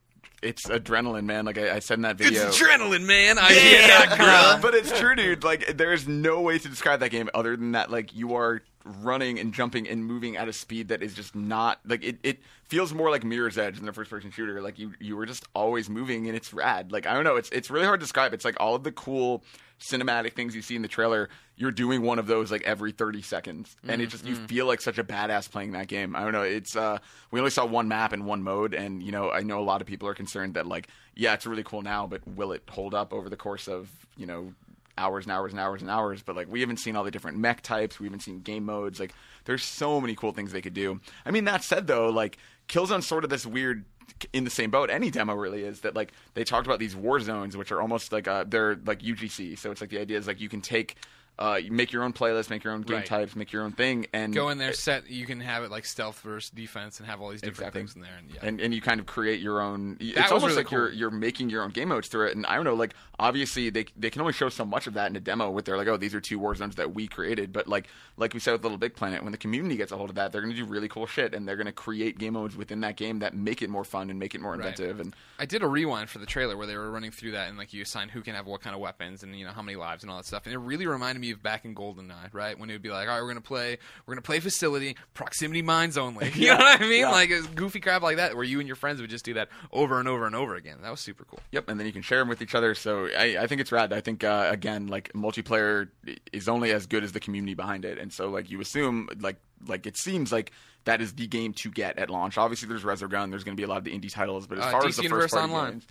[0.41, 1.46] it's adrenaline, man.
[1.46, 2.50] Like I, I said in that video.
[2.50, 3.38] adrenaline, man.
[3.39, 4.17] I Yeah,
[4.53, 4.60] girl.
[4.62, 5.43] but it's true, dude.
[5.43, 7.89] Like, there's no way to describe that game other than that.
[7.91, 11.79] Like, you are running and jumping and moving at a speed that is just not
[11.85, 12.17] like it.
[12.23, 14.61] It feels more like Mirror's Edge than a first-person shooter.
[14.61, 16.91] Like you, you were just always moving, and it's rad.
[16.91, 18.33] Like I don't know, it's it's really hard to describe.
[18.33, 19.43] It's like all of the cool
[19.79, 21.29] cinematic things you see in the trailer.
[21.55, 24.81] You're doing one of those like every 30 seconds, and it just you feel like
[24.81, 26.15] such a badass playing that game.
[26.15, 26.41] I don't know.
[26.41, 26.97] It's uh,
[27.31, 29.81] we only saw one map and one mode, and you know I know a lot
[29.81, 32.93] of people are concerned that like yeah, it's really cool now, but will it hold
[32.93, 34.53] up over the course of you know
[34.97, 37.38] hours and hours and hours and hours, but like we haven't seen all the different
[37.38, 39.00] mech types, we haven't seen game modes.
[39.00, 39.13] Like
[39.45, 41.00] there's so many cool things they could do.
[41.25, 43.85] I mean, that said though, like Killzone's sort of this weird
[44.31, 44.89] in the same boat.
[44.89, 48.12] Any demo really is that like they talked about these war zones, which are almost
[48.12, 49.57] like uh they're like UGC.
[49.57, 50.97] So it's like the idea is like you can take.
[51.39, 53.05] Uh, you make your own playlist, make your own game Right.
[53.07, 55.09] types, make your own thing, and Go in there, set.
[55.09, 57.81] You can have it like stealth versus defense, and have all these different Exactly.
[57.81, 58.15] things in there.
[58.19, 59.97] And yeah, and and you kind of create your own.
[59.99, 62.35] It's almost really like you're you're making your own game modes through it.
[62.35, 65.09] And I don't know, like obviously they they can only show so much of that
[65.09, 65.49] in a demo.
[65.49, 67.51] With they're like, oh, these are two war zones that we created.
[67.51, 70.10] But like like we said with Little Big Planet, when the community gets a hold
[70.10, 72.34] of that, they're going to do really cool shit, and they're going to create game
[72.34, 74.60] modes within that game that make it more fun and make it more Right.
[74.67, 74.99] inventive.
[74.99, 77.58] And I did a rewind for the trailer where they were running through that and
[77.58, 79.75] like you assign who can have what kind of weapons and you know how many
[79.75, 80.45] lives and all that stuff.
[80.45, 82.57] And it really reminded me of back in GoldenEye, right?
[82.57, 85.62] When it would be like, all right, we're gonna play, we're gonna play facility, proximity
[85.62, 86.31] mines only.
[86.36, 87.01] You know what I mean?
[87.01, 87.12] Yeah.
[87.12, 89.99] Like goofy crap like that, where you and your friends would just do that over
[89.99, 90.77] and over and over again.
[90.81, 91.39] That was super cool.
[91.51, 92.75] Yep, and then you can share them with each other.
[92.75, 93.93] So I, I think it's rad.
[93.93, 95.89] I think uh, again, like multiplayer
[96.31, 99.38] is only as good as the community behind it, and so like you assume, like
[99.67, 100.51] like it seems like
[100.86, 102.38] that is the game to get at launch.
[102.38, 103.29] Obviously, there's Resogun.
[103.29, 104.88] There's going to be a lot of the indie titles, but as Uh, far DC
[104.89, 105.71] as the Universe first party Online.
[105.71, 105.88] games,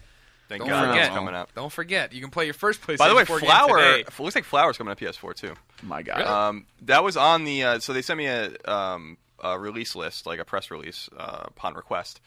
[0.49, 1.51] thank Don't God forget, it's coming out.
[1.55, 4.05] Don't forget, you can play your first PlayStation By the way, Flower today.
[4.19, 5.55] looks like Flower's coming to PS4 too.
[5.83, 7.63] my God, Um, that was on the.
[7.65, 11.45] Uh, so they sent me a, um, a release list, like a press release, uh,
[11.45, 12.21] upon request.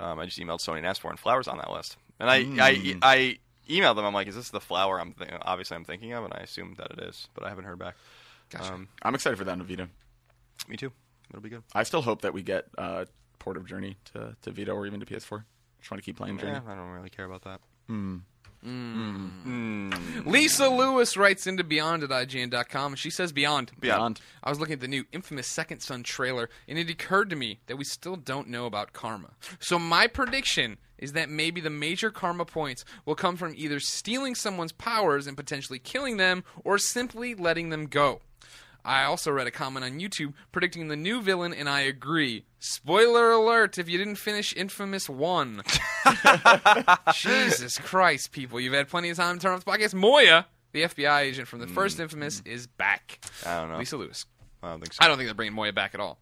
[0.00, 1.96] Um, I just emailed Sony and asked for, and Flowers on that list.
[2.18, 4.04] And I, I, I emailed them.
[4.04, 6.24] I'm like, is this the flower I'm th- obviously I'm thinking of?
[6.24, 7.96] And I assumed that it is, but I haven't heard back.
[8.50, 8.72] Gotcha.
[8.72, 9.88] Um, I'm excited for that in Vita.
[10.68, 10.92] me too.
[11.30, 11.62] It'll be good.
[11.74, 13.06] I still hope that we get uh,
[13.38, 15.44] Port of Journey to, to Vita or even to PS4.
[15.82, 16.52] Just want to keep playing Journey.
[16.52, 17.60] Yeah, I don't really care about that.
[17.90, 18.22] Mm.
[18.64, 20.24] Mm.
[20.24, 23.72] Lisa Lewis writes into Beyond at IGN.com, and she says Beyond.
[23.80, 24.20] Beyond.
[24.44, 27.58] I was looking at the new infamous Second Son trailer, and it occurred to me
[27.66, 29.30] that we still don't know about karma.
[29.58, 34.36] So my prediction is that maybe the major karma points will come from either stealing
[34.36, 38.20] someone's powers and potentially killing them, or simply letting them go.
[38.84, 42.44] I also read a comment on YouTube predicting the new villain, and I agree.
[42.58, 45.62] Spoiler alert if you didn't finish Infamous 1.
[47.14, 48.60] Jesus Christ, people.
[48.60, 49.94] You've had plenty of time to turn off the podcast.
[49.94, 52.02] Moya, the FBI agent from the first mm-hmm.
[52.04, 53.20] Infamous, is back.
[53.46, 53.78] I don't know.
[53.78, 54.26] Lisa Lewis.
[54.62, 54.98] I don't think so.
[55.02, 56.18] I don't think they're bringing Moya back at all.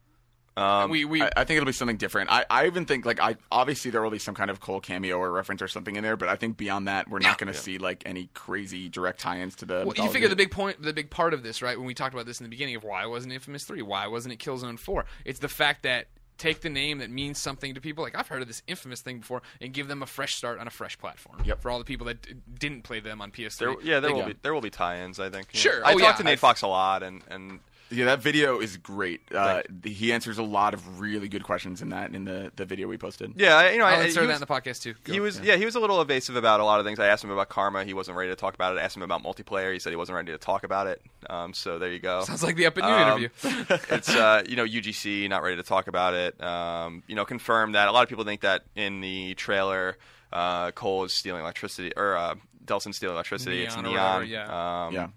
[0.57, 2.31] Um, we we I, I think it'll be something different.
[2.31, 5.17] I, I even think like I obviously there will be some kind of Cole cameo
[5.19, 7.59] or reference or something in there, but I think beyond that we're not going to
[7.59, 9.75] see like any crazy direct tie-ins to the.
[9.75, 10.13] Well, you mythology.
[10.13, 11.79] figure the big point, the big part of this, right?
[11.79, 14.35] When we talked about this in the beginning of why wasn't Infamous Three, why wasn't
[14.35, 15.07] it Killzone Four?
[15.25, 18.03] It's the fact that take the name that means something to people.
[18.03, 20.67] Like I've heard of this Infamous thing before, and give them a fresh start on
[20.67, 21.37] a fresh platform.
[21.45, 21.63] Yep.
[21.63, 23.59] For all the people that d- didn't play them on PS3.
[23.59, 25.21] there, yeah, there will go, be there will be tie-ins.
[25.21, 25.49] I think.
[25.53, 25.61] Yeah.
[25.61, 25.85] Sure.
[25.87, 26.13] I Oh, talked yeah.
[26.17, 29.21] to Nate I've- Fox a lot, and and Yeah, that video is great.
[29.35, 32.87] Uh, he answers a lot of really good questions in that in the, the video
[32.89, 33.33] we posted.
[33.37, 34.95] yeah, I- you know, I, I'll he insert that was- in the podcast too.
[35.05, 35.13] Go.
[35.13, 35.57] He was yeah.
[35.57, 36.99] he was a little evasive about a lot of things.
[37.01, 37.85] I asked him about Karma.
[37.85, 38.81] He wasn't ready to talk about it.
[38.81, 39.73] I asked him about multiplayer.
[39.73, 41.03] He said he wasn't ready to talk about it.
[41.29, 42.23] Um, so there you go.
[42.25, 43.29] Sounds like the Up and New Um, interview.
[43.97, 46.41] it's uh, you know UGC not ready to talk about it.
[46.43, 49.97] Um, you know, confirmed that a lot of people think that in the trailer,
[50.33, 53.65] uh, Cole is stealing electricity or uh, Delsin stealing electricity.
[53.65, 54.05] it's Neon or neon.
[54.05, 54.87] whatever, yeah.
[54.87, 55.09] Um, Yeah.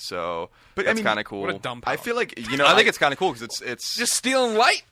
[0.00, 1.42] So, But, but I mean, kind of cool.
[1.42, 1.82] What a dumb.
[1.86, 4.12] I feel like you know I think it's kind of cool because it's it's just
[4.12, 4.82] stealing light.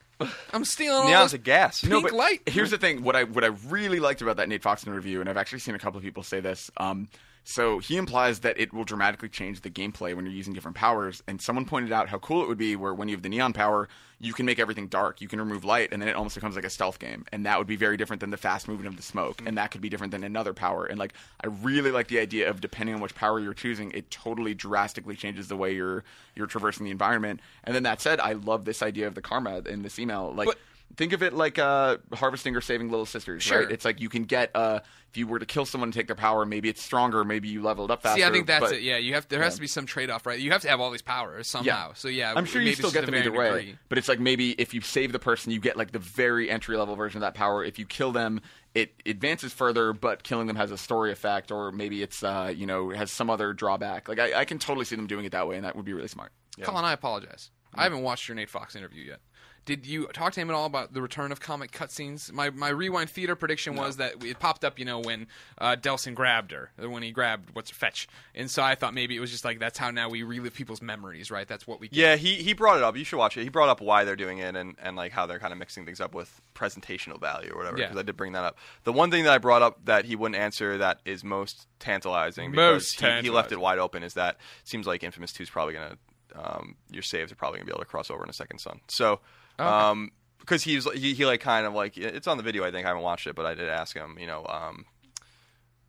[0.53, 1.83] I'm stealing neon's a gas.
[1.83, 2.41] pink but light.
[2.47, 5.29] Here's the thing: what I what I really liked about that Nate Fox interview, and
[5.29, 6.71] I've actually seen a couple of people say this.
[6.79, 7.09] Um,
[7.49, 11.23] So he implies that it will dramatically change the gameplay when you're using different powers.
[11.29, 13.53] And someone pointed out how cool it would be where when you have the neon
[13.53, 15.21] power, you can make everything dark.
[15.21, 17.25] You can remove light, and then it almost becomes like a stealth game.
[17.31, 19.43] And that would be very different than the fast movement of the smoke.
[19.47, 20.87] And that could be different than another power.
[20.87, 24.11] And like, I really like the idea of depending on which power you're choosing, it
[24.11, 26.03] totally drastically changes the way you're
[26.35, 27.39] you're traversing the environment.
[27.63, 30.33] And then that said, I love this idea of the karma in this email.
[30.35, 30.47] Like.
[30.47, 30.59] But-
[30.97, 33.61] Think of it like uh, harvesting or saving little sisters, Sure.
[33.61, 33.71] right?
[33.71, 36.17] It's like you can get uh, if you were to kill someone and take their
[36.17, 38.21] power, maybe it's stronger, maybe you level it up faster.
[38.21, 38.83] See, I think that's but- it.
[38.83, 40.39] Yeah, you have there has to be some trade off, right?
[40.39, 41.93] You have to have all these powers somehow.
[41.95, 43.47] So yeah, I'm sure you still get them either way.
[43.49, 43.79] degree.
[43.91, 46.79] But it's like maybe if you save the person, you get like the very entry
[46.79, 47.63] level version of that power.
[47.63, 48.41] If you kill them,
[48.75, 52.65] it advances further, but killing them has a story effect, or maybe it's uh, you
[52.67, 54.09] know has some other drawback.
[54.09, 55.93] Like I, I can totally see them doing it that way, and that would be
[55.93, 56.33] really smart.
[56.63, 57.51] Colin, I apologize.
[57.75, 59.21] I haven't watched your Nate Fox interview yet.
[59.67, 62.33] Did you talk to him at all about the return of comic cutscenes?
[62.33, 65.27] My my rewind theater prediction was that it popped up, you know, when
[65.59, 69.17] uh, Delsin grabbed her, uh, when he grabbed what's fetch, and so I thought maybe
[69.17, 71.49] it was just like that's how now we relive people's memories, right?
[71.49, 71.89] That's what we.
[71.89, 71.99] Get.
[71.99, 72.97] Yeah, he, he brought it up.
[72.97, 73.43] You should watch it.
[73.43, 75.85] He brought up why they're doing it and, and like how they're kind of mixing
[75.85, 77.77] things up with presentational value or whatever.
[77.77, 77.87] Yeah.
[77.87, 78.59] Because I did bring that up.
[78.85, 82.55] The one thing that I brought up that he wouldn't answer that is most tantalizing
[82.55, 85.43] Most because he, he left it wide open is that it seems like Infamous Two
[85.43, 85.99] is probably gonna
[86.37, 88.81] um, your saves are probably gonna be able to cross over in a second son.
[88.87, 89.19] So.
[89.59, 92.85] Um, because he's he, he like kind of like it's on the video I think
[92.85, 94.85] I haven't watched it but I did ask him you know um,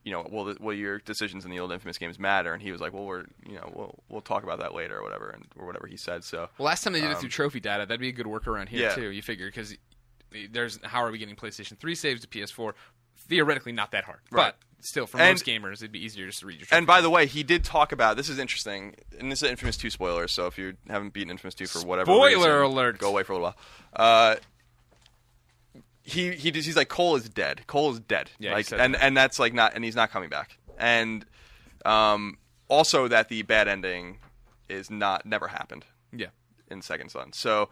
[0.07, 2.53] you know, will, the, will your decisions in the old infamous games matter?
[2.53, 5.03] And he was like, well, we're, you know, we'll we'll talk about that later or
[5.03, 6.23] whatever, and or whatever he said.
[6.23, 8.69] So Well, last time they did it through trophy data, that'd be a good workaround
[8.69, 8.95] here Yeah.
[8.95, 9.09] too.
[9.09, 9.75] You figure because
[10.49, 12.71] there's how are we getting PlayStation Three saves to PS4?
[13.27, 14.53] Theoretically, not that hard, Right.
[14.53, 16.67] but still, for And- most gamers, it'd be easier just to read your.
[16.71, 19.77] And by the way, he did talk about this is interesting, and this is Infamous
[19.77, 20.31] Two spoilers.
[20.33, 22.97] So if you haven't beaten Infamous Two for whatever Spoiler reason, alert.
[22.99, 23.57] go away for a little while.
[23.95, 24.35] Uh,
[26.03, 27.67] he he just, he's like Cole is dead.
[27.67, 28.31] Cole is dead.
[28.39, 29.03] Yeah, like and that.
[29.03, 30.57] and that's like not and he's not coming back.
[30.77, 31.25] And
[31.85, 32.37] um,
[32.69, 34.19] also that the bad ending
[34.69, 36.27] is not never happened yeah.
[36.69, 37.33] in Second Son.
[37.33, 37.69] So.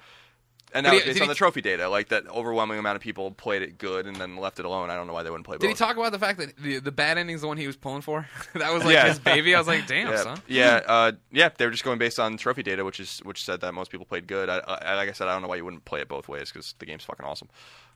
[0.73, 3.01] And that he- was based on he- the trophy data, like that overwhelming amount of
[3.01, 4.89] people played it good and then left it alone.
[4.89, 6.79] I don't know why they wouldn't play Did he talk about the fact that the
[6.79, 8.27] the bad ending is the one he was pulling for?
[8.53, 9.07] that was like Yeah.
[9.07, 9.55] his baby.
[9.55, 10.41] I was like, damn, yeah, son.
[10.47, 11.49] yeah, uh, yeah.
[11.55, 14.05] They were just going based on trophy data, which is which said that most people
[14.05, 14.49] played good.
[14.49, 16.51] I, I, like I said, I don't know why you wouldn't play it both ways
[16.51, 17.47] because the game's fucking awesome.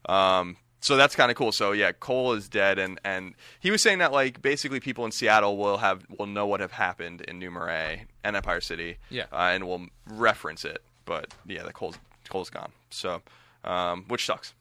[0.05, 1.51] Um, so that's kind of cool.
[1.51, 5.11] So yeah, Cole is dead, and and he was saying that like basically people in
[5.11, 9.23] Seattle will have will know what have happened in New Marais and Empire City, Yeah.
[9.33, 10.81] uh, and will reference it.
[11.03, 11.97] But yeah, the Cole's
[12.29, 12.71] Cole's gone.
[12.89, 13.21] So
[13.63, 14.53] um, which sucks.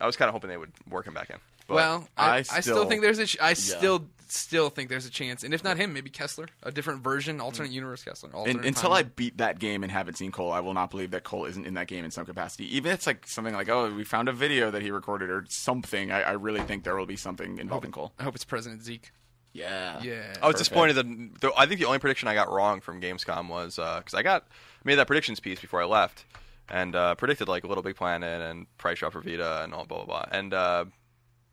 [0.00, 1.36] I was kind of hoping they would work him back in.
[1.68, 3.26] But, well, I, I I still, still- think there's a.
[3.26, 6.70] Ch- I still still think there's a chance, and if not him, maybe Kessler, a
[6.70, 7.42] different version, Mm.
[7.42, 8.30] alternate universe Kessler.
[8.46, 11.24] And, until I beat that game and haven't seen Cole, I will not believe that
[11.24, 12.76] Cole isn't in that game in some capacity.
[12.76, 15.44] Even if it's like something like, oh, we found a video that he recorded or
[15.48, 16.12] something.
[16.12, 18.12] I, I really think there will be something involving Cole.
[18.20, 19.10] I hope it's President Zeke.
[19.52, 20.00] Yeah.
[20.00, 20.12] Yeah.
[20.14, 20.58] I was Perfect.
[20.58, 24.14] disappointed that the, I think the only prediction I got wrong from Gamescom was because
[24.14, 24.46] I got
[24.84, 26.24] made that predictions piece before I left
[26.70, 30.04] and uh, predicted like Little Big Planet and Price Drop for Vita and all blah
[30.04, 30.84] blah blah and uh,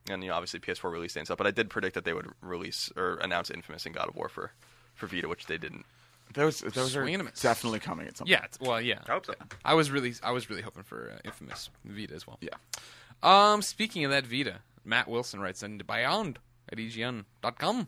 [0.10, 1.38] and you know obviously PS4 release date and stuff.
[1.38, 4.30] But I did predict that they would release or announce Infamous and God of War
[4.30, 4.51] for
[4.95, 5.86] for Vita, which they didn't.
[6.34, 8.32] Those, those are Swing and a definitely coming at some point.
[8.32, 8.43] Yeah.
[8.45, 8.99] it's- Well, yeah.
[9.08, 9.34] I hope so.
[9.63, 12.38] I was really, I was really hoping for uh, Infamous Vita as well.
[12.41, 12.49] Yeah.
[13.23, 17.88] Um, speaking of that Vita, Matt Wilson writes in Beyond at EGN.com.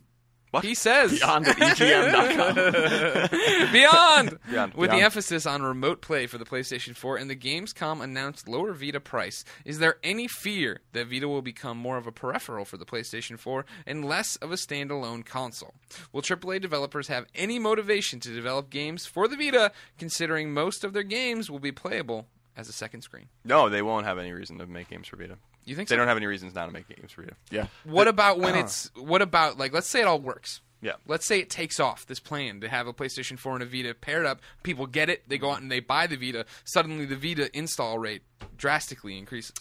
[0.51, 0.63] What?
[0.63, 2.55] He says Beyond at EGM.com.
[3.71, 4.73] Beyond, Beyond.
[4.73, 8.73] with the emphasis on remote play for the PlayStation 4 and the Gamescom announced lower
[8.73, 9.45] Vita price.
[9.63, 13.37] Is there any fear that Vita will become more of a peripheral for the PlayStation
[13.37, 15.75] 4 and less of a standalone console?
[16.11, 20.93] Will AAA developers have any motivation to develop games for the Vita, considering most of
[20.93, 22.25] their games will be playable
[22.57, 23.27] as a second screen?
[23.45, 25.37] No, they won't have any reason to make games for Vita.
[25.69, 25.97] You think They so?
[25.97, 27.35] don't have any reasons now to make games for Vita.
[27.51, 27.67] yeah.
[27.83, 30.61] What about when it's what about like let's say it all works.
[30.81, 30.93] Yeah.
[31.05, 33.93] Let's say it takes off this plan to have a PlayStation 4 and a Vita
[33.93, 34.39] paired up.
[34.63, 36.45] People get it, they go out and they buy the Vita.
[36.63, 38.21] Suddenly the Vita install rate
[38.57, 39.53] drastically increases.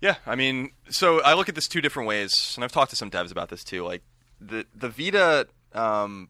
[0.00, 2.96] Yeah, I mean, so I look at this two different ways, and I've talked to
[2.96, 3.84] some devs about this too.
[3.84, 4.02] Like
[4.40, 6.28] the the Vita, um,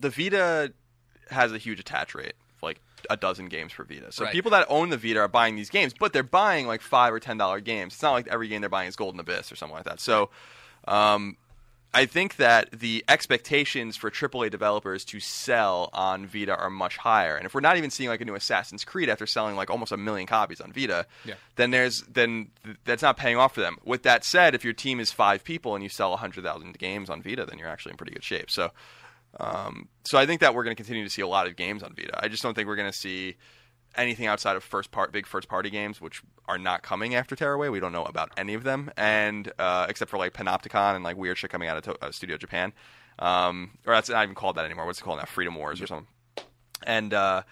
[0.00, 0.72] the Vita
[1.30, 2.43] has a huge attach rate, of like
[3.10, 4.12] a dozen games for Vita.
[4.12, 4.32] So Right.
[4.32, 7.20] people that own the Vita are buying these games, but they're buying like five or
[7.20, 7.94] ten dollar games.
[7.94, 10.00] It's not like every game they're buying is Golden Abyss or something like that.
[10.00, 10.30] So,
[10.86, 11.36] um,
[11.96, 17.36] I think that the expectations for AAA developers to sell on Vita are much higher.
[17.36, 19.92] And if we're not even seeing like a new Assassin's Creed after selling like almost
[19.92, 21.34] a million copies on Vita, Yeah.
[21.54, 23.76] then there's then th- that's not paying off for them.
[23.84, 27.22] With that said, if your team is five people and you sell 100,000 games on
[27.22, 28.50] Vita, then you're actually in pretty good shape.
[28.50, 28.72] So
[29.40, 31.82] um, so I think that we're going to continue to see a lot of games
[31.82, 32.18] on Vita.
[32.22, 33.36] I just don't think we're going to see
[33.96, 37.68] anything outside of first part big first party games, which are not coming after Tearaway.
[37.68, 41.16] We don't know about any of them, and uh, except for like Panopticon and like
[41.16, 42.72] weird shit coming out of to- uh, Studio Japan.
[43.18, 44.86] um, or that's not even called that anymore.
[44.86, 45.24] What's it called now?
[45.26, 46.08] Freedom Wars or something.
[46.86, 47.42] And uh,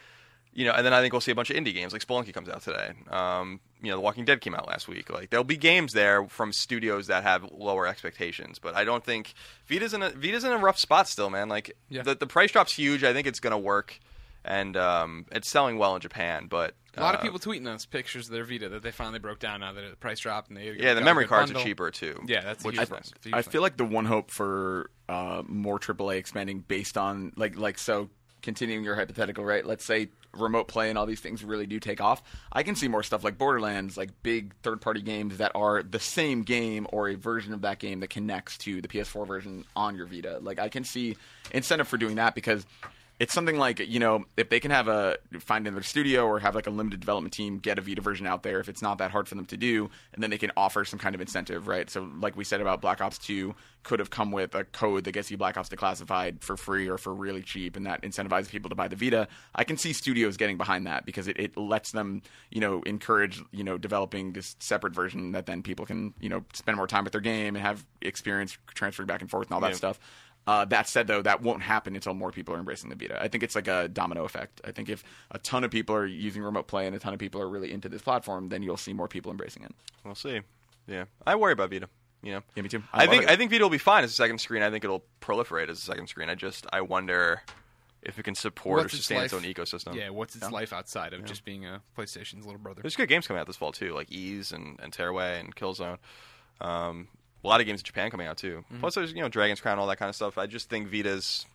[0.54, 2.32] you know, and then I think we'll see a bunch of indie games like Spelunky
[2.34, 2.92] comes out today.
[3.10, 5.10] Um, you know, The Walking Dead came out last week.
[5.10, 9.34] Like there'll be games there from studios that have lower expectations, but I don't think
[9.66, 11.48] Vita's in a Vita's in a rough spot still, man.
[11.48, 12.02] Like Yeah.
[12.02, 13.02] the the price drop's huge.
[13.04, 13.98] I think it's gonna work,
[14.44, 16.46] and um, it's selling well in Japan.
[16.48, 19.18] But A lot of uh, people tweeting us pictures of their Vita that they finally
[19.18, 21.30] broke down now that the price dropped and they yeah, got the a memory good
[21.30, 22.20] cards are cheaper too.
[22.26, 22.98] Yeah, that's a which huge is thing.
[22.98, 27.32] a huge I feel like the one hope for uh, more AAA expanding based on
[27.36, 28.10] like like so
[28.42, 29.64] continuing your hypothetical right.
[29.64, 32.22] Let's say remote play and all these things really do take off.
[32.52, 36.00] I can see more stuff like Borderlands, like big third party games that are the
[36.00, 39.96] same game or a version of that game that connects to the PS4 version on
[39.96, 40.38] your Vita.
[40.40, 41.16] Like I can see
[41.50, 42.66] incentive for doing that because
[43.22, 46.56] it's something like you know if they can have a find another studio or have
[46.56, 49.12] like a limited development team get a Vita version out there if it's not that
[49.12, 51.88] hard for them to do and then they can offer some kind of incentive right?
[51.88, 53.54] So like we said about Black Ops 2
[53.84, 56.98] could have come with a code that gets you Black Ops Declassified for free or
[56.98, 59.28] for really cheap and that incentivizes people to buy the Vita.
[59.54, 63.40] I can see studios getting behind that because it, it lets them you know encourage
[63.52, 67.04] you know developing this separate version that then people can you know spend more time
[67.04, 69.76] with their game and have experience transferring back and forth and all that Yeah.
[69.76, 70.00] stuff
[70.46, 73.22] uh, that said, though, that won't happen until more people are embracing the Vita.
[73.22, 74.60] I think it's like a domino effect.
[74.64, 77.20] I think if a ton of people are using remote play and a ton of
[77.20, 79.72] people are really into this platform, then you'll see more people embracing it.
[80.04, 80.40] We'll see.
[80.88, 81.88] Yeah, I worry about Vita.
[82.22, 82.82] You know, Yeah, me too.
[82.92, 83.30] I, I think it.
[83.30, 84.62] I think Vita will be fine as a second screen.
[84.62, 86.28] I think it'll proliferate as a second screen.
[86.28, 87.42] I just I wonder
[88.02, 89.94] if it can support What's or sustain its, own ecosystem.
[89.94, 92.82] Yeah, what's its life outside of just being a PlayStation's little brother?
[92.82, 95.98] There's good games coming out this fall too, like Ys and, and Tearaway and Killzone.
[96.60, 97.08] Um,
[97.44, 98.64] a lot of games in Japan coming out too.
[98.70, 98.80] Mm-hmm.
[98.80, 100.38] Plus, there's you know Dragon's Crown, all that kind of stuff.
[100.38, 101.46] I just think Vita's.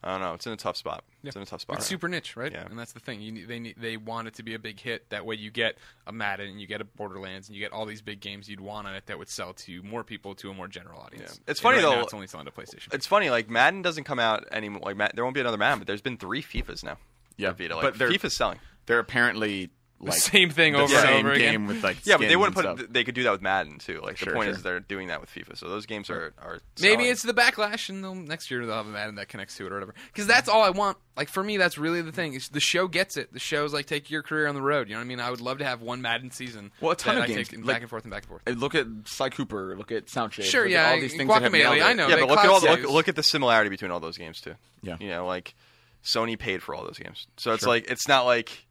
[0.00, 0.34] I don't know.
[0.34, 1.02] It's in a tough spot.
[1.24, 1.78] It's in a tough spot.
[1.78, 2.52] It's right super niche, right?
[2.52, 2.66] Yeah.
[2.70, 3.20] And that's the thing.
[3.20, 5.10] You they need, they want it to be a big hit.
[5.10, 7.84] That way, you get a Madden, and you get a Borderlands, and you get all
[7.84, 10.54] these big games you'd want on it that would sell to more people to a
[10.54, 11.40] more general audience.
[11.44, 11.50] Yeah.
[11.50, 12.94] It's And funny, right now, though- it's only selling to PlayStation.
[12.94, 14.82] It's funny, like Madden doesn't come out anymore.
[14.84, 16.98] Like Mad- there won't be another Madden, but there's been three FIFAs now.
[17.36, 17.74] Yeah, Vita.
[17.74, 18.60] Like, but FIFA's selling.
[18.86, 19.70] They're apparently
[20.00, 21.52] like same thing the over and same over again.
[21.52, 22.62] game with like Yeah, but they wouldn't put.
[22.62, 22.80] stuff.
[22.88, 24.00] They could do that with Madden too.
[24.00, 24.54] Like the point sure.
[24.54, 25.56] is they're doing that with FIFA.
[25.56, 26.60] So those games are are.
[26.80, 27.10] Maybe selling.
[27.10, 29.72] it's the backlash, and they'll, next year they'll have a Madden that connects to it
[29.72, 29.94] or whatever.
[30.12, 30.98] Because that's all I want.
[31.16, 32.34] Like for me, that's really the thing.
[32.34, 33.32] Is the show gets it.
[33.32, 34.88] The show's like take your career on the road.
[34.88, 35.18] You know what I mean?
[35.20, 36.70] I would love to have one Madden season.
[36.80, 38.28] Well, a ton that of I games, take like- back and forth and back and
[38.28, 38.56] forth.
[38.56, 39.74] Look at Sly Cooper.
[39.76, 40.48] Look at Sound Shapes.
[40.48, 41.80] Sure, look yeah, At all these things that have Guacamelee, nailed.
[41.82, 42.06] I know.
[42.06, 44.40] yeah, but look at all the, look, look at the similarity between all those games
[44.40, 44.54] too.
[44.82, 44.96] Yeah.
[45.00, 45.54] you know, like
[46.04, 48.66] Sony paid for all those games, so it's like it's not like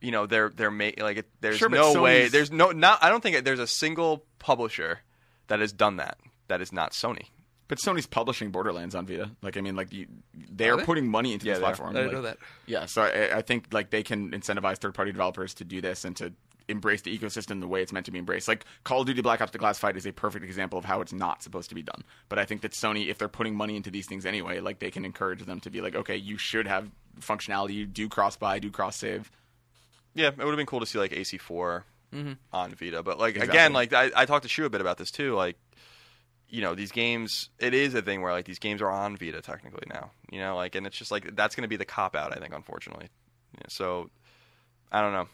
[0.00, 3.02] you know they're they're ma- like it, there's Sure, but no way there's no not
[3.02, 5.00] I don't think there's a single publisher
[5.48, 7.26] that has done that that is not Sony.
[7.68, 9.30] But Sony's publishing Borderlands on Vita.
[9.42, 10.84] Like I mean, like you, they're Are they?
[10.84, 11.74] putting money into Yeah, this they are.
[11.74, 11.96] platform.
[11.96, 12.38] I Like, know that.
[12.66, 16.14] Yeah, so I, I think like they can incentivize third-party developers to do this and
[16.16, 16.32] to
[16.68, 18.46] embrace the ecosystem the way it's meant to be embraced.
[18.46, 21.42] Like Call of Duty Black Ops: Declassified is a perfect example of how it's not
[21.42, 22.02] supposed to be done.
[22.28, 24.92] But I think that Sony, if they're putting money into these things anyway, like they
[24.92, 26.88] can encourage them to be like, okay, you should have
[27.20, 29.28] functionality, you do cross-buy, do cross-save.
[30.16, 32.32] Yeah, it would have been cool to see like AC4 mm-hmm.
[32.52, 33.56] on Vita, but like Exactly.
[33.56, 35.34] again, like I, I talked to Shu a bit about this too.
[35.34, 35.56] Like,
[36.48, 39.42] you know, these games, it is a thing where like these games are on Vita
[39.42, 40.10] technically now.
[40.32, 42.40] You know, like, and it's just like that's going to be the cop out, I
[42.40, 43.10] think, unfortunately.
[43.58, 44.08] Yeah, so,
[44.90, 45.28] I don't know.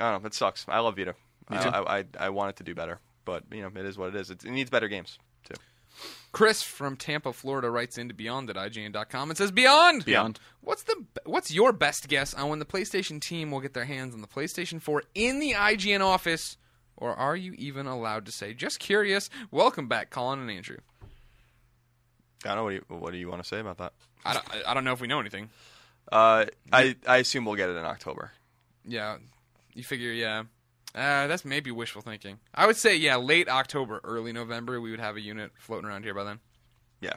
[0.00, 0.26] I don't know.
[0.26, 0.66] It sucks.
[0.68, 1.14] I love Vita.
[1.48, 1.56] I.
[1.56, 4.16] I, I I want it to do better, but you know, it is what it
[4.16, 4.30] is.
[4.30, 5.54] It, it needs better games too.
[6.32, 10.38] Chris from Tampa, Florida, writes into Beyond at IGN.com and says, "Beyond, Beyond.
[10.60, 14.14] What's the what's your best guess on when the PlayStation team will get their hands
[14.14, 16.58] on the PlayStation 4 in the IGN office,
[16.96, 18.52] or are you even allowed to say?
[18.52, 19.30] Just curious.
[19.50, 20.76] Welcome back, Colin and Andrew.
[22.44, 22.64] I don't know.
[22.64, 23.92] What do you, what do you want to say about that?
[24.24, 25.48] I don't, I- I don't know if we know anything.
[26.12, 28.30] Uh, I I assume we'll get it in October.
[28.84, 29.16] Yeah,
[29.74, 30.44] you figure, yeah.
[30.96, 32.38] Uh, that's maybe wishful thinking.
[32.54, 36.04] I would say, yeah, late October, early November, we would have a unit floating around
[36.04, 36.40] here by then.
[37.02, 37.12] Yeah.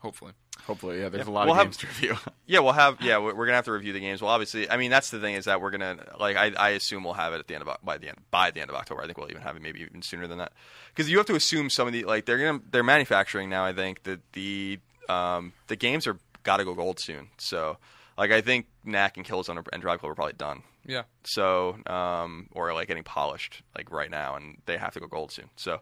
[0.00, 0.32] Hopefully.
[0.66, 1.08] Hopefully, yeah.
[1.08, 1.32] There's Yeah.
[1.32, 2.16] a lot We'll of have- games to review.
[2.46, 3.00] Yeah, we'll have.
[3.00, 4.20] Yeah, we're we're gonna have to review the games.
[4.20, 7.02] Well, obviously, I mean that's the thing is that we're gonna like I, I assume
[7.04, 9.00] we'll have it at the end of by the end by the end of October.
[9.00, 10.52] I think we'll even have it maybe even sooner than that
[10.94, 13.64] because you have to assume some of the like they're gonna they're manufacturing now.
[13.64, 17.28] I think that the um the games are got to go gold soon.
[17.38, 17.78] So
[18.18, 20.62] like I think Knack and Killzone and Drive Club are probably done.
[20.86, 21.02] Yeah.
[21.24, 25.32] So um or like getting polished like right now, and they have to go gold
[25.32, 25.50] soon.
[25.56, 25.80] So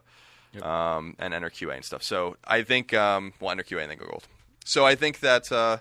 [0.61, 2.03] um and enter QA and stuff.
[2.03, 4.27] So I think um well enter QA and then go gold.
[4.65, 5.51] So I think that.
[5.51, 5.77] uh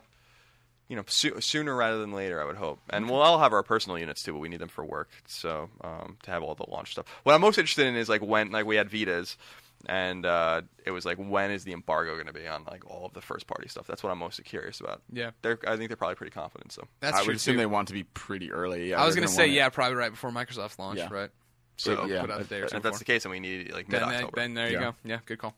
[0.89, 2.81] you know, soo- sooner rather than later, I would hope.
[2.91, 5.09] And we'll all have our personal units too, but we need them for work.
[5.29, 7.07] So um, to have all the launch stuff.
[7.23, 9.37] What I'm most interested in is like when, like we had Vitas,
[9.87, 13.07] and uh, it was like when is the embargo going to be on like all
[13.07, 13.87] of the first party stuff?
[13.87, 15.03] That's what I'm most curious about.
[15.13, 15.31] Yeah.
[15.43, 16.73] They're, I think they're probably pretty confident.
[16.73, 17.59] So That's I true, would assume too.
[17.59, 18.91] they want to be pretty early.
[18.91, 19.55] Yeah, I was they're going to say, want it.
[19.55, 21.09] yeah, probably right before Microsoft launch, Yeah.
[21.11, 21.31] right?
[21.77, 22.99] So, Put yeah, out a day or two if that's before.
[22.99, 24.33] the case, then we need like mid Then, October.
[24.37, 24.81] then there you Yeah.
[24.81, 24.95] go.
[25.05, 25.55] Yeah, good call.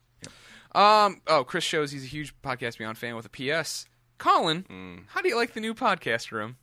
[0.75, 1.21] Um.
[1.27, 3.87] Oh, Chris shows he's a huge podcast beyond fan with a PS.
[4.19, 4.99] Colin, Hmm.
[5.09, 6.57] how do you like the new podcast room?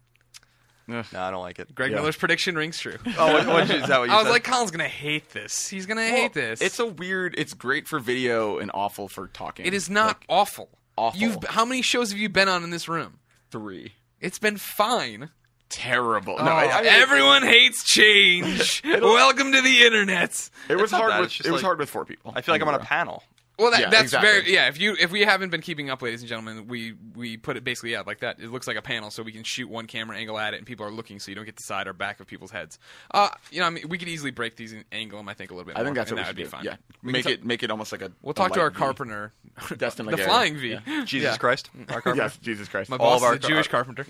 [0.89, 1.73] No, I don't like it.
[1.75, 1.97] Greg Yeah.
[1.97, 2.97] Miller's prediction rings true.
[3.17, 4.31] Oh, what, what, is that what you I was said?
[4.31, 5.69] like, Colin's gonna hate this.
[5.69, 6.61] He's gonna hate this.
[6.61, 7.35] It's a weird.
[7.37, 9.65] It's great for video and awful for talking.
[9.65, 10.69] It is not Like, awful.
[10.97, 11.19] awful.
[11.19, 13.19] You've how many shows have you been on in this room?
[13.51, 13.93] three.
[14.19, 15.29] It's been fine.
[15.69, 16.35] Terrible.
[16.39, 18.81] Oh, No, I, I mean, everyone hates change.
[18.85, 20.49] Welcome to the internet.
[20.67, 21.11] It was It's not hard.
[21.13, 22.33] that, With, it's just it was like- hard with four people.
[22.35, 23.23] I feel like I'm on a panel.
[23.59, 24.29] Well, that, Yeah, that's exactly.
[24.29, 24.67] very yeah.
[24.69, 27.63] If you if we haven't been keeping up, ladies and gentlemen, we we put it
[27.63, 28.39] basically yeah like that.
[28.39, 30.65] It looks like a panel, so we can shoot one camera angle at it, and
[30.65, 32.79] people are looking, so you don't get the side or back of people's heads.
[33.11, 35.27] Uh, you know, I mean, we could easily break these and angle them.
[35.29, 35.77] I think a little bit.
[35.77, 36.49] I think that's what that we would should be do.
[36.49, 36.63] fine.
[36.65, 38.11] Yeah, We make it make it almost like a.
[38.21, 38.77] We'll a talk to our V.
[38.77, 39.33] carpenter,
[39.77, 40.77] Destin the flying V.
[40.85, 41.03] Yeah.
[41.05, 41.37] Jesus Yeah.
[41.37, 41.69] Christ.
[41.89, 42.15] Our carpenter.
[42.23, 42.89] Yes, Jesus Christ.
[42.89, 44.05] My All boss of our is a Jewish car- carpenter.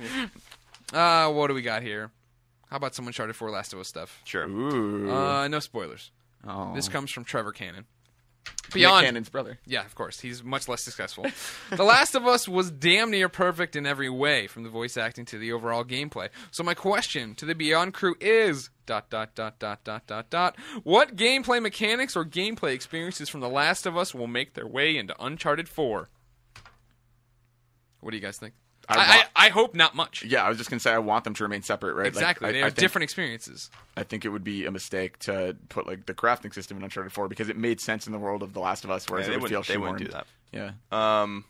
[0.93, 2.11] Uh, what do we got here?
[2.69, 4.21] How about some Uncharted 4 Last of Us stuff?
[4.25, 4.43] Sure.
[4.45, 6.11] Uh, no spoilers.
[6.47, 6.73] oh.
[6.75, 7.85] This comes from Trevor Cannon.
[8.73, 9.59] Beyond Cannon's brother.
[9.65, 10.19] Yeah, of course.
[10.19, 11.25] He's much less successful.
[11.75, 15.25] the Last of Us was damn near perfect in every way, from the voice acting
[15.25, 16.29] to the overall gameplay.
[16.51, 20.55] So my question to the Beyond crew is dot dot dot dot dot dot dot
[20.83, 24.97] what gameplay mechanics or gameplay experiences from The Last of Us will make their way
[24.97, 26.09] into Uncharted 4?
[28.01, 28.53] What do you guys think?
[28.89, 30.23] I I, I, wa- I hope not much.
[30.23, 32.07] Yeah, I was just gonna say I want them to remain separate, right?
[32.07, 32.49] Exactly.
[32.49, 33.69] I, they I have think, different experiences.
[33.95, 37.11] I think it would be a mistake to put like the crafting system in Uncharted
[37.13, 39.31] 4 because it made sense in the world of The Last of Us, whereas Yeah,
[39.31, 40.27] they it would feel wouldn't, they wouldn't do that.
[40.91, 41.21] Yeah.
[41.21, 41.45] Um,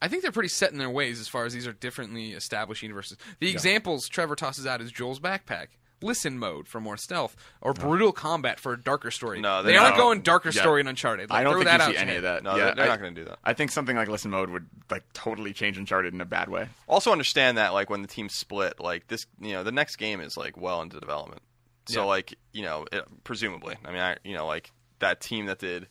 [0.00, 2.82] I think they're pretty set in their ways as far as these are differently established
[2.82, 3.16] universes.
[3.40, 5.68] The examples Trevor tosses out is Joel's backpack,
[6.04, 9.40] listen mode for more stealth, or brutal combat for a darker story.
[9.40, 10.02] No, they they're aren't not.
[10.02, 10.60] going darker Yeah.
[10.62, 11.30] story in Uncharted.
[11.30, 12.16] Like, I don't throw think that you out see any Chad.
[12.18, 12.42] of that.
[12.44, 13.38] No, yeah, they're- they're I- not gonna do that.
[13.42, 16.68] I think something like listen mode would like totally change Uncharted in a bad way.
[16.86, 20.20] also understand that like when the team split, like this, you know, the next game
[20.20, 21.42] is like well into development.
[21.86, 22.06] So Yeah.
[22.06, 25.88] like you know, it, presumably, I mean, I, you know, like that team that did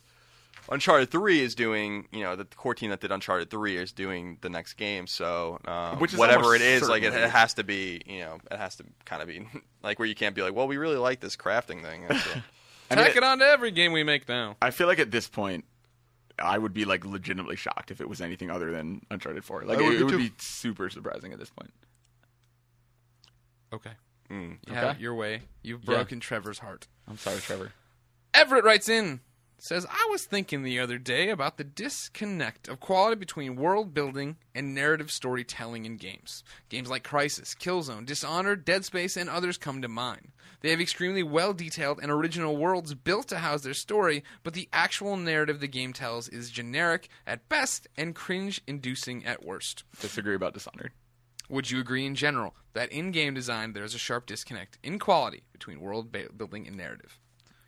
[0.69, 4.37] Uncharted Three is doing, you know, the core team that did Uncharted Three is doing
[4.41, 5.07] the next game.
[5.07, 8.37] So um, Which is whatever it is, like it, it has to be, you know,
[8.49, 9.45] it has to kind of be
[9.83, 12.05] like where you can't be like, well, we really like this crafting thing.
[12.09, 12.27] It's,
[12.91, 14.55] I mean, Tack it on to every game we make now.
[14.61, 15.65] I feel like at this point,
[16.39, 19.63] I would be like legitimately shocked if it was anything other than Uncharted 4.
[19.63, 20.17] Like I it, would it be would too.
[20.17, 21.71] be super surprising at this point.
[23.73, 23.91] Okay.
[24.29, 24.57] mm.
[24.67, 24.91] You have Okay.
[24.97, 25.41] it your way.
[25.61, 25.95] You've Yeah.
[25.95, 26.87] broken Trevor's heart.
[27.07, 27.71] I'm sorry, Trevor.
[28.33, 29.19] Everett writes in
[29.63, 34.35] says I was thinking the other day about the disconnect of quality between world building
[34.53, 36.43] and narrative storytelling in games.
[36.67, 40.33] Games like Crysis, Killzone, Dishonored, Dead Space, and others come to mind.
[40.59, 44.67] They have extremely well detailed and original worlds built to house their story, but the
[44.73, 49.85] actual narrative the game tells is generic at best and cringe inducing at worst.
[50.01, 50.91] Disagree about Dishonored.
[51.47, 54.99] Would you agree in general that in game design there is a sharp disconnect in
[54.99, 57.17] quality between world building and narrative?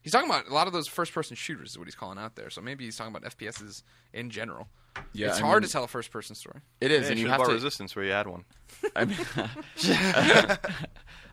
[0.05, 2.35] He's talking about a lot of those first person shooters, is what he's calling out
[2.35, 2.51] there.
[2.51, 3.81] So maybe he's talking about FPSs
[4.13, 4.67] in general.
[5.13, 6.59] Yeah, it's I hard mean- to tell a first person story.
[6.79, 7.51] It is, Yeah, and you you have to.
[7.51, 8.45] Resistance where you had one.
[8.95, 9.17] I mean,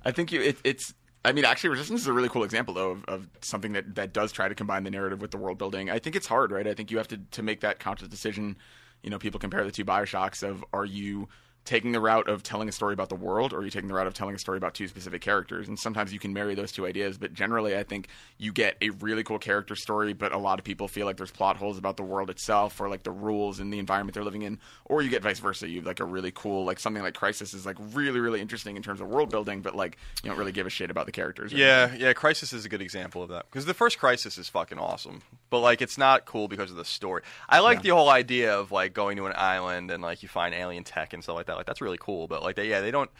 [0.05, 0.41] I think you.
[0.41, 0.95] It, it's.
[1.23, 4.13] I mean, actually, Resistance is a really cool example, though, of, of something that, that
[4.15, 5.91] does try to combine the narrative with the world building.
[5.91, 6.67] I think it's hard, right?
[6.67, 8.57] I think you have to to make that conscious decision.
[9.03, 11.29] You know, people compare the two Bioshocks of are you
[11.65, 13.95] taking the route of telling a story about the world, or are you taking the
[13.95, 15.69] route of telling a story about two specific characters?
[15.69, 18.91] And sometimes you can marry those two ideas, but generally, I think you get a
[18.91, 21.97] really cool character story, but a lot of people feel like there's plot holes about
[21.97, 25.09] the world itself, or like the rules and the environment they're living in, or you
[25.11, 25.69] get vice versa.
[25.69, 28.75] You have like a really cool, like something like Crysis is like really, really interesting
[28.77, 31.13] in terms of world building, but like you don't really give a shit about the
[31.13, 31.53] characters.
[31.53, 32.01] or anything.
[32.01, 32.13] Yeah, yeah.
[32.13, 35.61] Crysis is a good example of that because the first Crysis is fucking awesome, but
[35.61, 37.23] like it's not cool because of the story.
[37.49, 37.83] I like Yeah.
[37.83, 41.13] the whole idea of like going to an island and like you find alien tech
[41.13, 41.52] and stuff like that.
[41.57, 43.11] Like that's really cool, but like they, yeah, they don't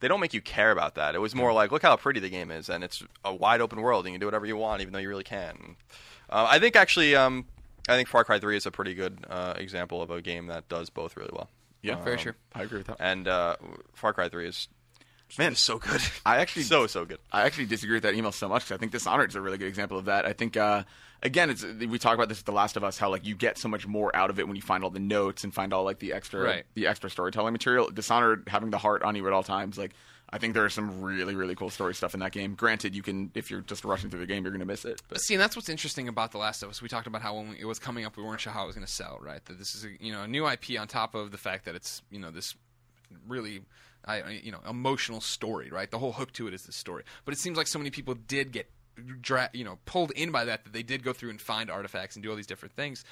[0.00, 1.14] they don't make you care about that.
[1.14, 3.80] It was more like look how pretty the game is and it's a wide open
[3.80, 5.76] world and you can do whatever you want even though you really can.
[6.30, 7.46] Uh, I think actually, um,
[7.88, 10.68] I think Far Cry Three is a pretty good uh, example of a game that
[10.68, 11.48] does both really well.
[11.82, 12.36] Yeah, Very sure.
[12.54, 12.96] I agree with that.
[13.00, 13.56] And uh,
[13.94, 14.68] Far Cry Three is
[15.38, 16.00] Man, so good.
[16.26, 17.18] I actually so so good.
[17.30, 19.58] I actually disagree with that email so much 'cause I think Dishonored is a really
[19.58, 20.24] good example of that.
[20.26, 20.84] I think uh,
[21.22, 23.58] again, it's we talk about this with The Last of Us, how like you get
[23.58, 25.84] so much more out of it when you find all the notes and find all
[25.84, 26.64] like the extra Right.
[26.74, 27.90] the extra storytelling material.
[27.90, 29.92] Dishonored having the heart on you at all times, like
[30.30, 32.54] I think there is some really really cool story stuff in that game.
[32.54, 35.00] Granted, you can if you're just rushing through the game, you're gonna miss it.
[35.08, 36.82] But See, and that's what's interesting about The Last of Us.
[36.82, 38.74] We talked about how when it was coming up, we weren't sure how it was
[38.76, 39.42] going to sell, right?
[39.46, 41.74] That this is a, you know a new IP on top of the fact that
[41.74, 42.54] it's you know this
[43.26, 43.62] really
[44.04, 45.90] I- you know emotional story, right?
[45.90, 47.04] The whole hook to it is the story.
[47.24, 48.70] But it seems like so many people did get
[49.20, 52.16] dra- you know pulled in by that that they did go through and find artifacts
[52.16, 53.04] and do all these different things.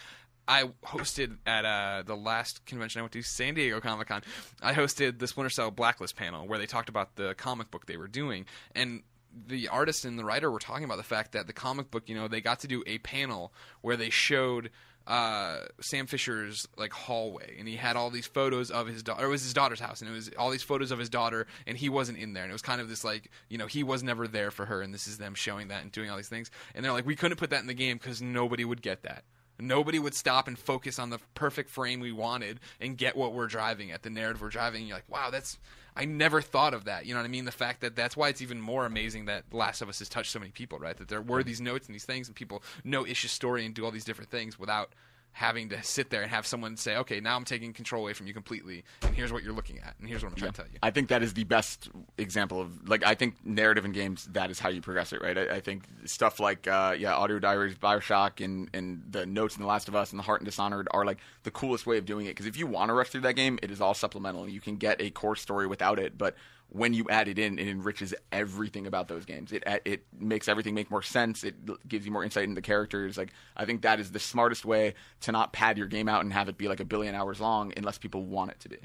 [0.48, 4.22] I hosted at uh, the last convention I went to, San Diego Comic Con.
[4.62, 7.96] I hosted the Splinter Cell Blacklist panel where they talked about the comic book they
[7.96, 9.02] were doing, and
[9.48, 12.14] the artist and the writer were talking about the fact that the comic book, you
[12.14, 14.70] know, they got to do a panel where they showed
[15.06, 19.26] uh, Sam Fisher's like hallway, and he had all these photos of his daughter.
[19.26, 21.78] It was his daughter's house, and it was all these photos of his daughter, and
[21.78, 24.02] he wasn't in there, and it was kind of this like you know he was
[24.02, 26.50] never there for her, and this is them showing that and doing all these things,
[26.74, 29.24] and they're like we couldn't put that in the game because nobody would get that.
[29.58, 33.46] Nobody would stop and focus on the perfect frame we wanted and get what we're
[33.46, 34.80] driving at, the narrative we're driving.
[34.80, 35.58] And you're like, wow, that's
[35.96, 37.06] I never thought of that.
[37.06, 37.46] You know what I mean?
[37.46, 40.30] The fact that that's why it's even more amazing that Last of Us has touched
[40.30, 40.96] so many people, right?
[40.96, 43.84] That there were these notes and these things, and people know Ish's story and do
[43.84, 44.90] all these different things without
[45.36, 48.26] having to sit there and have someone say, okay, now I'm taking control away from
[48.26, 50.70] you completely, and here's what you're looking at, and here's what I'm trying to tell
[50.72, 50.78] you.
[50.82, 54.50] I think that is the best example of like I think narrative in games that
[54.50, 55.36] is how you progress it, right?
[55.36, 59.60] I, I think stuff like uh, yeah, audio diaries, Bioshock, and and the notes in
[59.60, 62.06] The Last of Us and the Heart and Dishonored are like the coolest way of
[62.06, 64.48] doing it because if you want to rush through that game, it is all supplemental.
[64.48, 66.34] You can get a core story without it, but
[66.68, 69.52] when you add it in, it enriches everything about those games.
[69.52, 71.44] It it makes everything make more sense.
[71.44, 71.54] It
[71.88, 73.16] gives you more insight into the characters.
[73.16, 76.32] Like I think that is the smartest way to not pad your game out and
[76.32, 78.78] have it be like a billion hours long, unless people want it to be.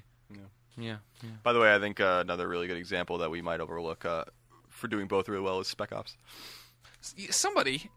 [0.77, 1.29] Yeah, yeah.
[1.43, 4.25] By the way, I think uh, another really good example that we might overlook uh,
[4.69, 6.17] for doing both really well is Spec Ops.
[7.29, 7.89] somebody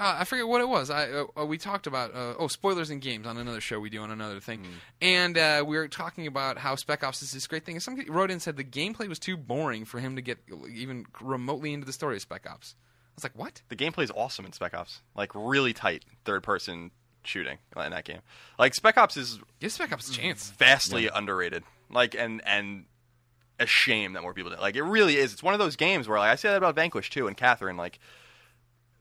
[0.00, 0.88] uh, I forget what it was.
[0.90, 3.90] I uh, uh, we talked about uh, oh spoilers in games on another show we
[3.90, 4.66] do on another thing,
[5.02, 7.76] and uh, we were talking about how Spec Ops is this great thing.
[7.76, 10.38] And somebody wrote in and said the gameplay was too boring for him to get
[10.72, 12.74] even remotely into the story of Spec Ops.
[12.78, 13.60] I was like, what?
[13.68, 16.90] The gameplay is awesome in Spec Ops, like really tight third person
[17.22, 18.20] shooting in that game.
[18.58, 20.50] Like Spec Ops is Give Spec Ops a chance.
[20.52, 21.62] vastly underrated.
[21.90, 22.86] Like and and
[23.58, 24.60] a shame that more people did.
[24.60, 25.34] Like it really is.
[25.34, 27.76] It's one of those games where like I say that about Vanquish too and Catherine.
[27.76, 27.98] Like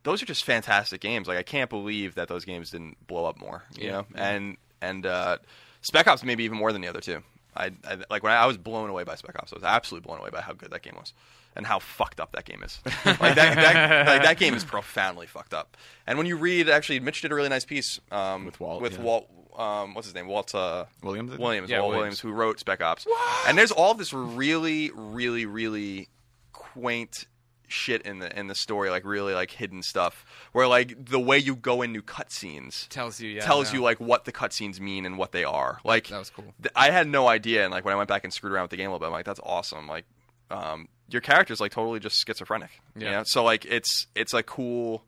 [0.04, 1.28] those are just fantastic games.
[1.28, 3.64] Like I can't believe that those games didn't blow up more.
[3.78, 3.92] You Yeah.
[3.92, 5.38] know, and and uh,
[5.82, 7.22] Spec Ops maybe even more than the other two.
[7.56, 9.52] I, I like when I, I was blown away by Spec Ops.
[9.52, 11.14] I was absolutely blown away by how good that game was
[11.56, 12.80] and how fucked up that game is.
[12.86, 15.76] like that, that like that game is profoundly fucked up.
[16.08, 18.94] And when you read, actually, Mitch did a really nice piece um, With Walt, With
[18.94, 19.02] yeah.
[19.02, 20.28] Walt, um, what's his name?
[20.28, 21.38] Walt uh, Williams?
[21.38, 21.70] Williams.
[21.70, 22.00] Yeah, Walt Williams.
[22.02, 23.06] Williams, who wrote Spec Ops.
[23.48, 26.08] And there's all this really, really, really
[26.54, 27.26] quaint
[27.72, 31.38] shit in the in the story, like really like hidden stuff, where like the way
[31.38, 35.18] you go into cutscenes Tells you, yeah, tells you like what the cutscenes mean and
[35.18, 35.80] what they are.
[35.84, 36.54] Like that was cool.
[36.62, 38.72] th- I had no idea, and like when I went back and screwed around with
[38.72, 39.88] the game a little bit, I'm like, that's awesome.
[39.88, 40.06] Like,
[40.52, 42.70] um, your character's like totally just schizophrenic.
[42.96, 43.12] You Yeah.
[43.12, 43.24] know?
[43.26, 45.04] So like it's it's a cool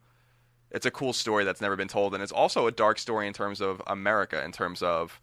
[0.72, 3.34] it's a cool story that's never been told, and it's also a dark story in
[3.34, 5.20] terms of America, in terms of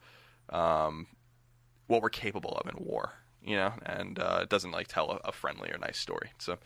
[0.50, 1.06] um,
[1.86, 3.12] what we're capable of in war.
[3.42, 6.32] You know, and uh, it doesn't like tell a, a friendly or nice story.
[6.38, 6.58] So.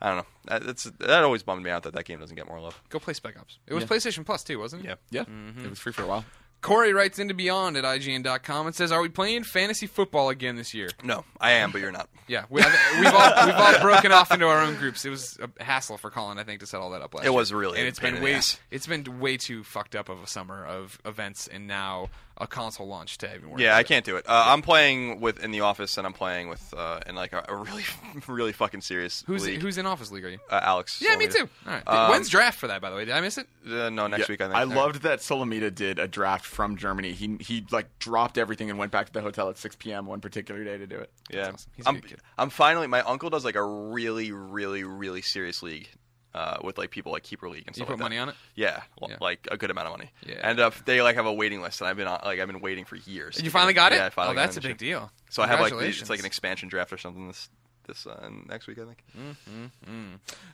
[0.00, 0.26] I don't know.
[0.46, 2.80] That, it's, that always bummed me out that that game doesn't get more love.
[2.88, 3.58] Go play Spec Ops.
[3.66, 3.88] It was Yeah.
[3.88, 4.98] PlayStation Plus too, wasn't it?
[5.10, 5.64] Yeah, Mm-hmm.
[5.64, 6.24] it was free for a while.
[6.60, 10.74] Corey writes into Beyond at IGN.com and says, "Are we playing fantasy football again this
[10.74, 12.08] year?" No, I am, but you're not.
[12.28, 15.02] Yeah, we, I think we've all we've all broken off into our own groups.
[15.06, 17.24] It was a hassle for Colin, I think, to set all that up last.
[17.24, 17.32] It year.
[17.32, 18.60] was really and a it's pain been in the way ass.
[18.70, 22.86] it's been way too fucked up of a summer of events, and now a console
[22.86, 23.62] launch to even worry.
[23.62, 24.26] Yeah, I can't do it.
[24.28, 27.46] Uh, I'm playing with in the office, and I'm playing with uh, in like a,
[27.48, 27.84] a really,
[28.28, 29.62] really fucking serious Who's league.
[29.62, 30.26] who's in Office League?
[30.26, 30.38] Are you?
[30.50, 31.00] uh, Alex?
[31.00, 31.32] Yeah, me Solomita.
[31.32, 31.48] too.
[31.66, 31.82] All right.
[31.88, 32.82] Um, When's draft for that?
[32.82, 33.46] By the way, did I miss it?
[33.66, 34.56] Uh, no, next Yeah, week I think.
[34.56, 37.12] I loved that Solomita did a draft from Germany.
[37.12, 40.06] He he like dropped everything and went back to the hotel at 6 p.m.
[40.06, 41.12] one particular day to do it.
[41.30, 41.70] Yeah, awesome.
[41.76, 42.20] He's a I'm, good kid.
[42.36, 42.86] I'm finally.
[42.88, 45.88] My uncle does like a really, really, really serious league.
[46.34, 47.88] Uh, with like people like keeper league and stuff.
[47.88, 48.16] You stuff put like that.
[48.16, 48.34] money on it?
[48.54, 49.16] Yeah, l- Yeah.
[49.18, 50.10] like a good amount of money.
[50.24, 50.36] Yeah.
[50.42, 52.60] and uh, they like have a waiting list, and I've been on, like I've been
[52.60, 53.36] waiting for years.
[53.36, 53.96] And You finally get got it?
[53.96, 54.98] Yeah, I finally oh, got that's a big year.
[54.98, 55.12] deal.
[55.30, 57.48] So I have like the- it's like an expansion draft or something this
[57.86, 59.02] this uh, next week I think.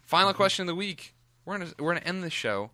[0.06, 0.36] Final Mm-hmm.
[0.36, 1.14] question of the week.
[1.44, 2.70] We're gonna we're gonna end the show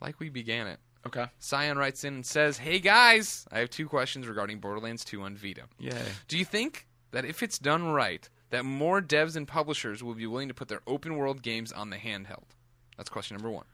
[0.00, 0.80] like we began it.
[1.06, 1.26] Okay.
[1.38, 5.36] Cyan writes in and says, "Hey guys, I have two questions regarding Borderlands 2 on
[5.36, 5.62] Vita.
[5.78, 5.98] Yeah.
[6.28, 10.26] Do you think that if it's done right, that more devs and publishers will be
[10.26, 12.44] willing to put their open world games on the handheld?"
[12.96, 13.64] That's question number one.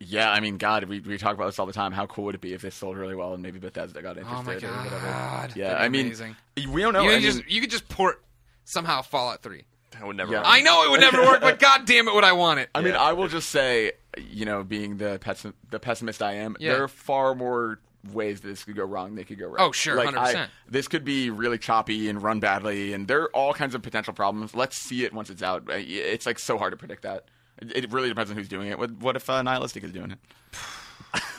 [0.00, 1.92] Yeah, I mean, God, we, we talk about this all the time.
[1.92, 4.64] How cool would it be if they sold really well and maybe Bethesda got interested
[4.64, 5.58] Oh my or whatever?
[5.58, 6.36] Yeah, I mean, amazing.
[6.68, 7.02] we don't know.
[7.02, 8.22] you, I could mean, just, you could just port
[8.64, 9.62] somehow Fallout 3.
[9.98, 10.32] I would never.
[10.32, 10.38] Yeah.
[10.40, 10.46] work.
[10.50, 12.68] I know it would never work, but god damn it, would I want it?
[12.74, 13.00] I mean, Yeah.
[13.02, 16.72] I will just say, you know, being the pessim- the pessimist I am, Yeah.
[16.74, 17.80] there are far more
[18.12, 19.14] ways that this could go wrong.
[19.14, 19.60] They could go right.
[19.62, 20.36] Oh, sure, Like, 100%.
[20.36, 23.80] I- This could be really choppy and run badly, and there are all kinds of
[23.82, 24.54] potential problems.
[24.54, 25.64] Let's see it once it's out.
[25.70, 27.24] It's like so hard to predict that.
[27.58, 28.78] It it really depends on who's doing it.
[28.78, 30.18] What, what if uh, Nihilistic is doing it?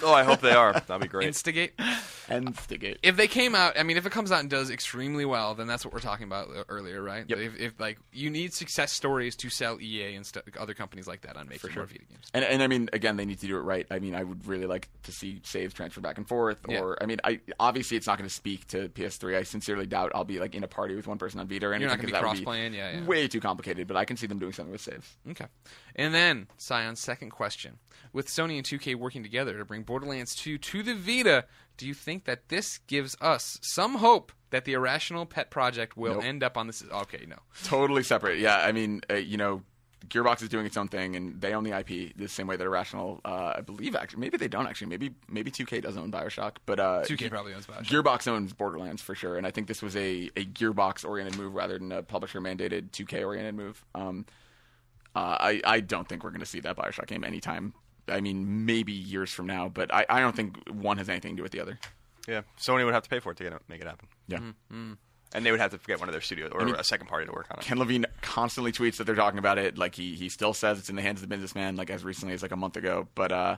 [0.04, 0.72] Oh, I hope they are.
[0.74, 1.28] That'd be great.
[1.28, 1.74] Instigate.
[2.30, 3.00] Instigate.
[3.04, 5.68] If they came out, I mean, if it comes out and does extremely well, then
[5.68, 7.26] that's what we're talking about earlier, right?
[7.28, 7.38] Yep.
[7.38, 11.22] If, if like you need success stories to sell EA and st- other companies like
[11.22, 12.26] that on making more Vita games.
[12.34, 13.86] And, and I mean, again, they need to do it right.
[13.92, 16.60] I mean, I would really like to see saves transfer back and forth.
[16.68, 16.80] Yeah.
[16.80, 19.38] Or, I mean, I obviously it's not going to speak to PS3.
[19.38, 21.74] I sincerely doubt I'll be like in a party with one person on Vita or
[21.74, 21.82] anything.
[21.82, 23.06] You're not gonna 'cause be that would cross-playing, yeah, yeah.
[23.06, 23.88] Way too complicated.
[23.88, 25.18] But I can see them doing something with saves.
[25.32, 25.46] Okay.
[25.96, 27.78] And then Scion's second question:
[28.12, 31.46] With Sony and 2K working together together to bring Borderlands 2 to the Vita,
[31.78, 36.16] do you think that this gives us some hope that the Irrational Pet Project will
[36.16, 36.24] Nope.
[36.24, 36.84] end up on this?
[36.90, 37.38] Okay, no.
[37.64, 38.40] Totally separate.
[38.40, 39.62] Yeah, I mean, uh, you know,
[40.08, 42.64] Gearbox is doing its own thing, and they own the IP the same way that
[42.64, 44.88] Irrational, uh, I believe, actually, maybe they don't actually.
[44.88, 47.86] Maybe maybe 2K doesn't own Bioshock, but uh, 2K probably owns Bioshock.
[47.86, 51.56] Gearbox owns Borderlands for sure, and I think this was a, a Gearbox oriented move
[51.56, 53.84] rather than a publisher mandated 2K oriented move.
[53.96, 54.26] Um,
[55.16, 57.74] uh, I I don't think we're going to see that Bioshock game anytime.
[58.08, 61.38] I mean, maybe years from now, but I, I don't think one has anything to
[61.38, 61.80] do with the other.
[62.28, 64.40] Yeah, Sony would have to pay for it to get it, make it happen, Yeah.
[64.72, 67.26] and they would have to get one of their studios or mean- a second party
[67.26, 67.66] to work on it.
[67.66, 69.78] Ken Levine constantly tweets that they're talking about it.
[69.78, 72.34] Like he he still says it's in the hands of the businessman, like as recently
[72.34, 73.08] as like a month ago.
[73.16, 73.58] But uh,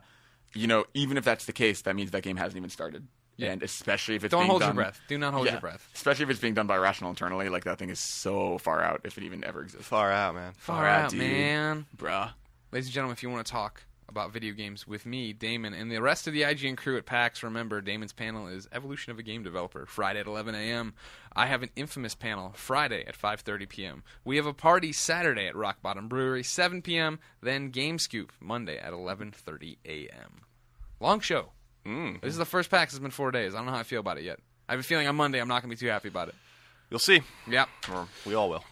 [0.54, 3.08] you know, even if that's the case, that means that game hasn't even started.
[3.40, 5.00] And especially if it's Don't being hold done, your breath.
[5.08, 5.52] Do not hold Yeah.
[5.54, 5.88] your breath.
[5.94, 9.02] Especially if it's being done by Rational internally, like that thing is so far out
[9.04, 9.88] if it even ever exists.
[9.88, 10.54] Far out, man.
[10.58, 11.86] Far out, man.
[11.96, 12.32] bruh.
[12.72, 15.92] Ladies and gentlemen, if you want to talk about video games with me, Damon, and
[15.92, 19.24] the rest of the IGN crew at PAX, remember Damon's panel is Evolution of a
[19.24, 20.94] Game Developer, Friday at 11 a.m.
[21.36, 24.04] I have an infamous panel Friday at 5:30 p.m.
[24.24, 27.20] We have a party Saturday at Rock Bottom Brewery 7 p.m.
[27.42, 30.42] Then Game Scoop Monday at 11:30 a.m.
[31.00, 31.52] Long show.
[31.86, 32.22] Mm.
[32.22, 32.94] This is the first PAX.
[32.94, 33.54] It's been four days.
[33.54, 34.40] I don't know how I feel about it yet.
[34.68, 36.36] I have a feeling on Monday I'm not going to be too happy about it.
[36.90, 37.66] You'll see, Yeah.
[37.92, 38.64] or we all will.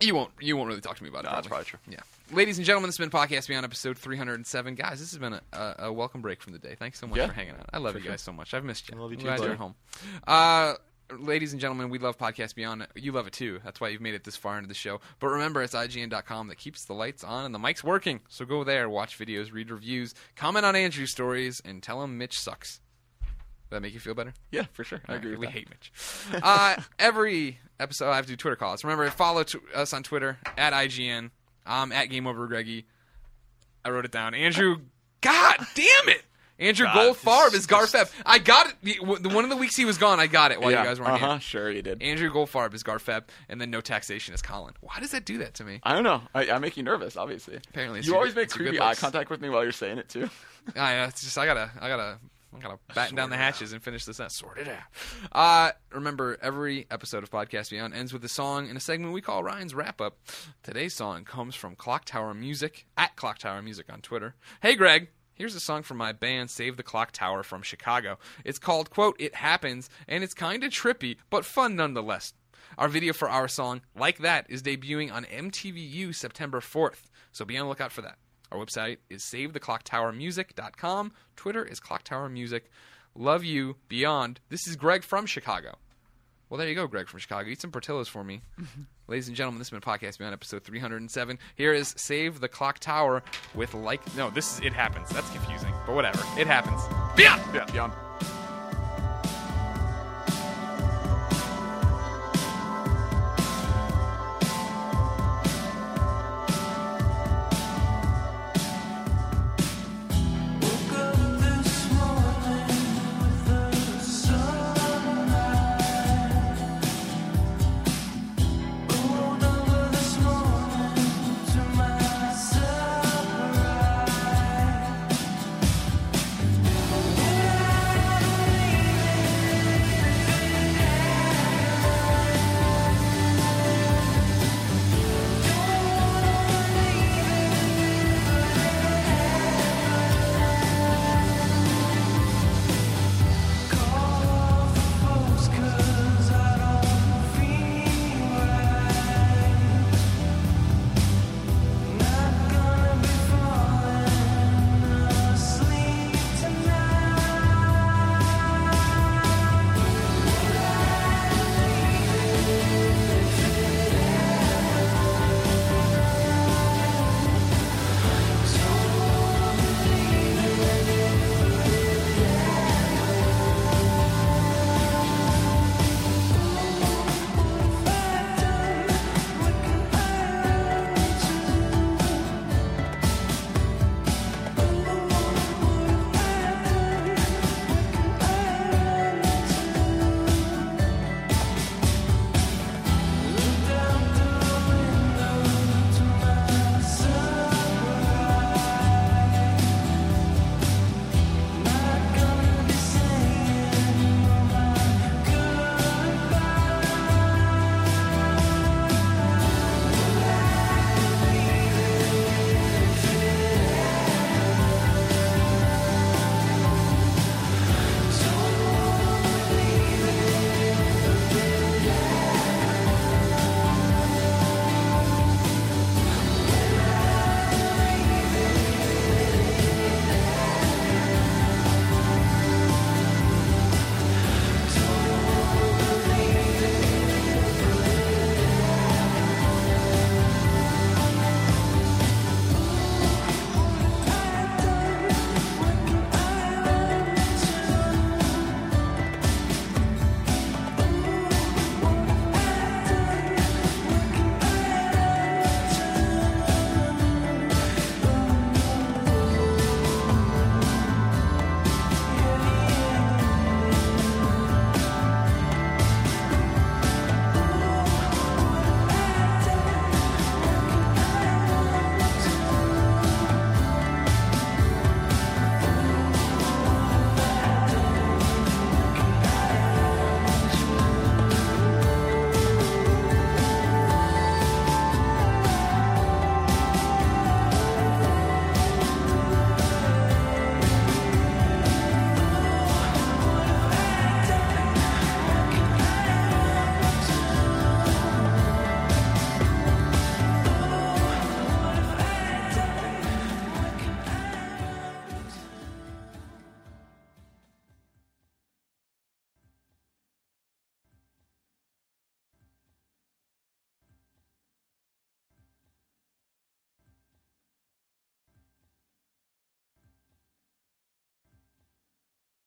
[0.00, 0.30] You won't.
[0.40, 1.28] You won't really talk to me about it.
[1.28, 1.78] No, that's probably true.
[1.88, 2.00] Yeah.
[2.34, 4.74] Ladies and gentlemen, this has been Podcast Beyond episode 307.
[4.74, 6.74] Guys, this has been a, a, a welcome break from the day.
[6.76, 7.28] Thanks so much Yeah.
[7.28, 7.66] for hanging out.
[7.72, 8.54] I love you guys so much.
[8.54, 8.96] I've missed you.
[8.98, 9.48] I love you too, glad buddy.
[9.50, 9.74] you're home.
[10.26, 10.74] Uh,
[11.16, 12.88] ladies and gentlemen, we love Podcast Beyond.
[12.96, 13.60] You love it too.
[13.64, 15.00] That's why you've made it this far into the show.
[15.20, 18.20] But remember, it's IGN.com that keeps the lights on and the mic's working.
[18.28, 22.40] So go there, watch videos, read reviews, comment on Andrew's stories, and tell him Mitch
[22.40, 22.80] sucks.
[23.20, 23.30] Does
[23.70, 24.34] that make you feel better?
[24.50, 25.02] Yeah, for sure.
[25.06, 25.52] I agree with we that.
[25.52, 25.92] hate Mitch.
[26.42, 28.82] Uh, every episode, I have to do Twitter calls.
[28.82, 31.30] Remember, follow t- us on Twitter at IGN.
[31.66, 32.86] I'm at Game Over Greggy.
[33.84, 34.34] I wrote it down.
[34.34, 34.78] Andrew,
[35.20, 36.22] God damn it!
[36.58, 38.10] Andrew God, Goldfarb is Garfeb.
[38.24, 38.76] I got it.
[38.82, 41.00] The, one of the weeks he was gone, I got it while yeah, you guys
[41.00, 41.40] weren't uh-huh, here.
[41.40, 42.00] sure you did.
[42.00, 44.74] Andrew Goldfarb is Garfeb, and then no taxation is Colin.
[44.80, 45.80] Why does that do that to me?
[45.82, 46.22] I don't know.
[46.34, 47.56] I, I make you nervous, obviously.
[47.56, 50.08] Apparently it's you your always make creepy eye contact with me while you're saying it
[50.08, 50.30] too.
[50.76, 52.18] I know, it's just I gotta I gotta
[52.54, 54.30] I gotta batten down the hatches and finish this out.
[54.32, 54.78] Sort it out.
[55.32, 59.20] Uh, remember, every episode of Podcast Beyond ends with a song in a segment we
[59.20, 60.18] call Ryan's wrap up.
[60.62, 64.34] Today's song comes from Clock Tower Music at Clock Tower Music on Twitter.
[64.62, 65.08] Hey Greg.
[65.34, 68.18] Here's a song from my band Save the Clock Tower from Chicago.
[68.44, 72.34] It's called, quote, It Happens, and it's kinda trippy, but fun nonetheless.
[72.78, 77.58] Our video for our song, Like That, is debuting on MTVU September 4th, so be
[77.58, 78.18] on the lookout for that.
[78.52, 81.12] Our website is savetheclocktowermusic.com.
[81.36, 82.62] Twitter is clocktowermusic.
[83.14, 84.40] Love you beyond.
[84.48, 85.76] This is Greg from Chicago.
[86.48, 87.48] Well, there you go, Greg from Chicago.
[87.48, 88.42] Eat some Portillos for me.
[89.08, 91.38] Ladies and gentlemen, this has been Podcast Beyond episode 307.
[91.56, 93.22] Here is Save the Clock Tower
[93.54, 94.00] with like.
[94.16, 95.08] No, this is It Happens.
[95.10, 96.20] That's confusing, but whatever.
[96.38, 96.80] It happens.
[97.16, 97.42] Beyond!
[97.54, 97.92] Yeah, beyond.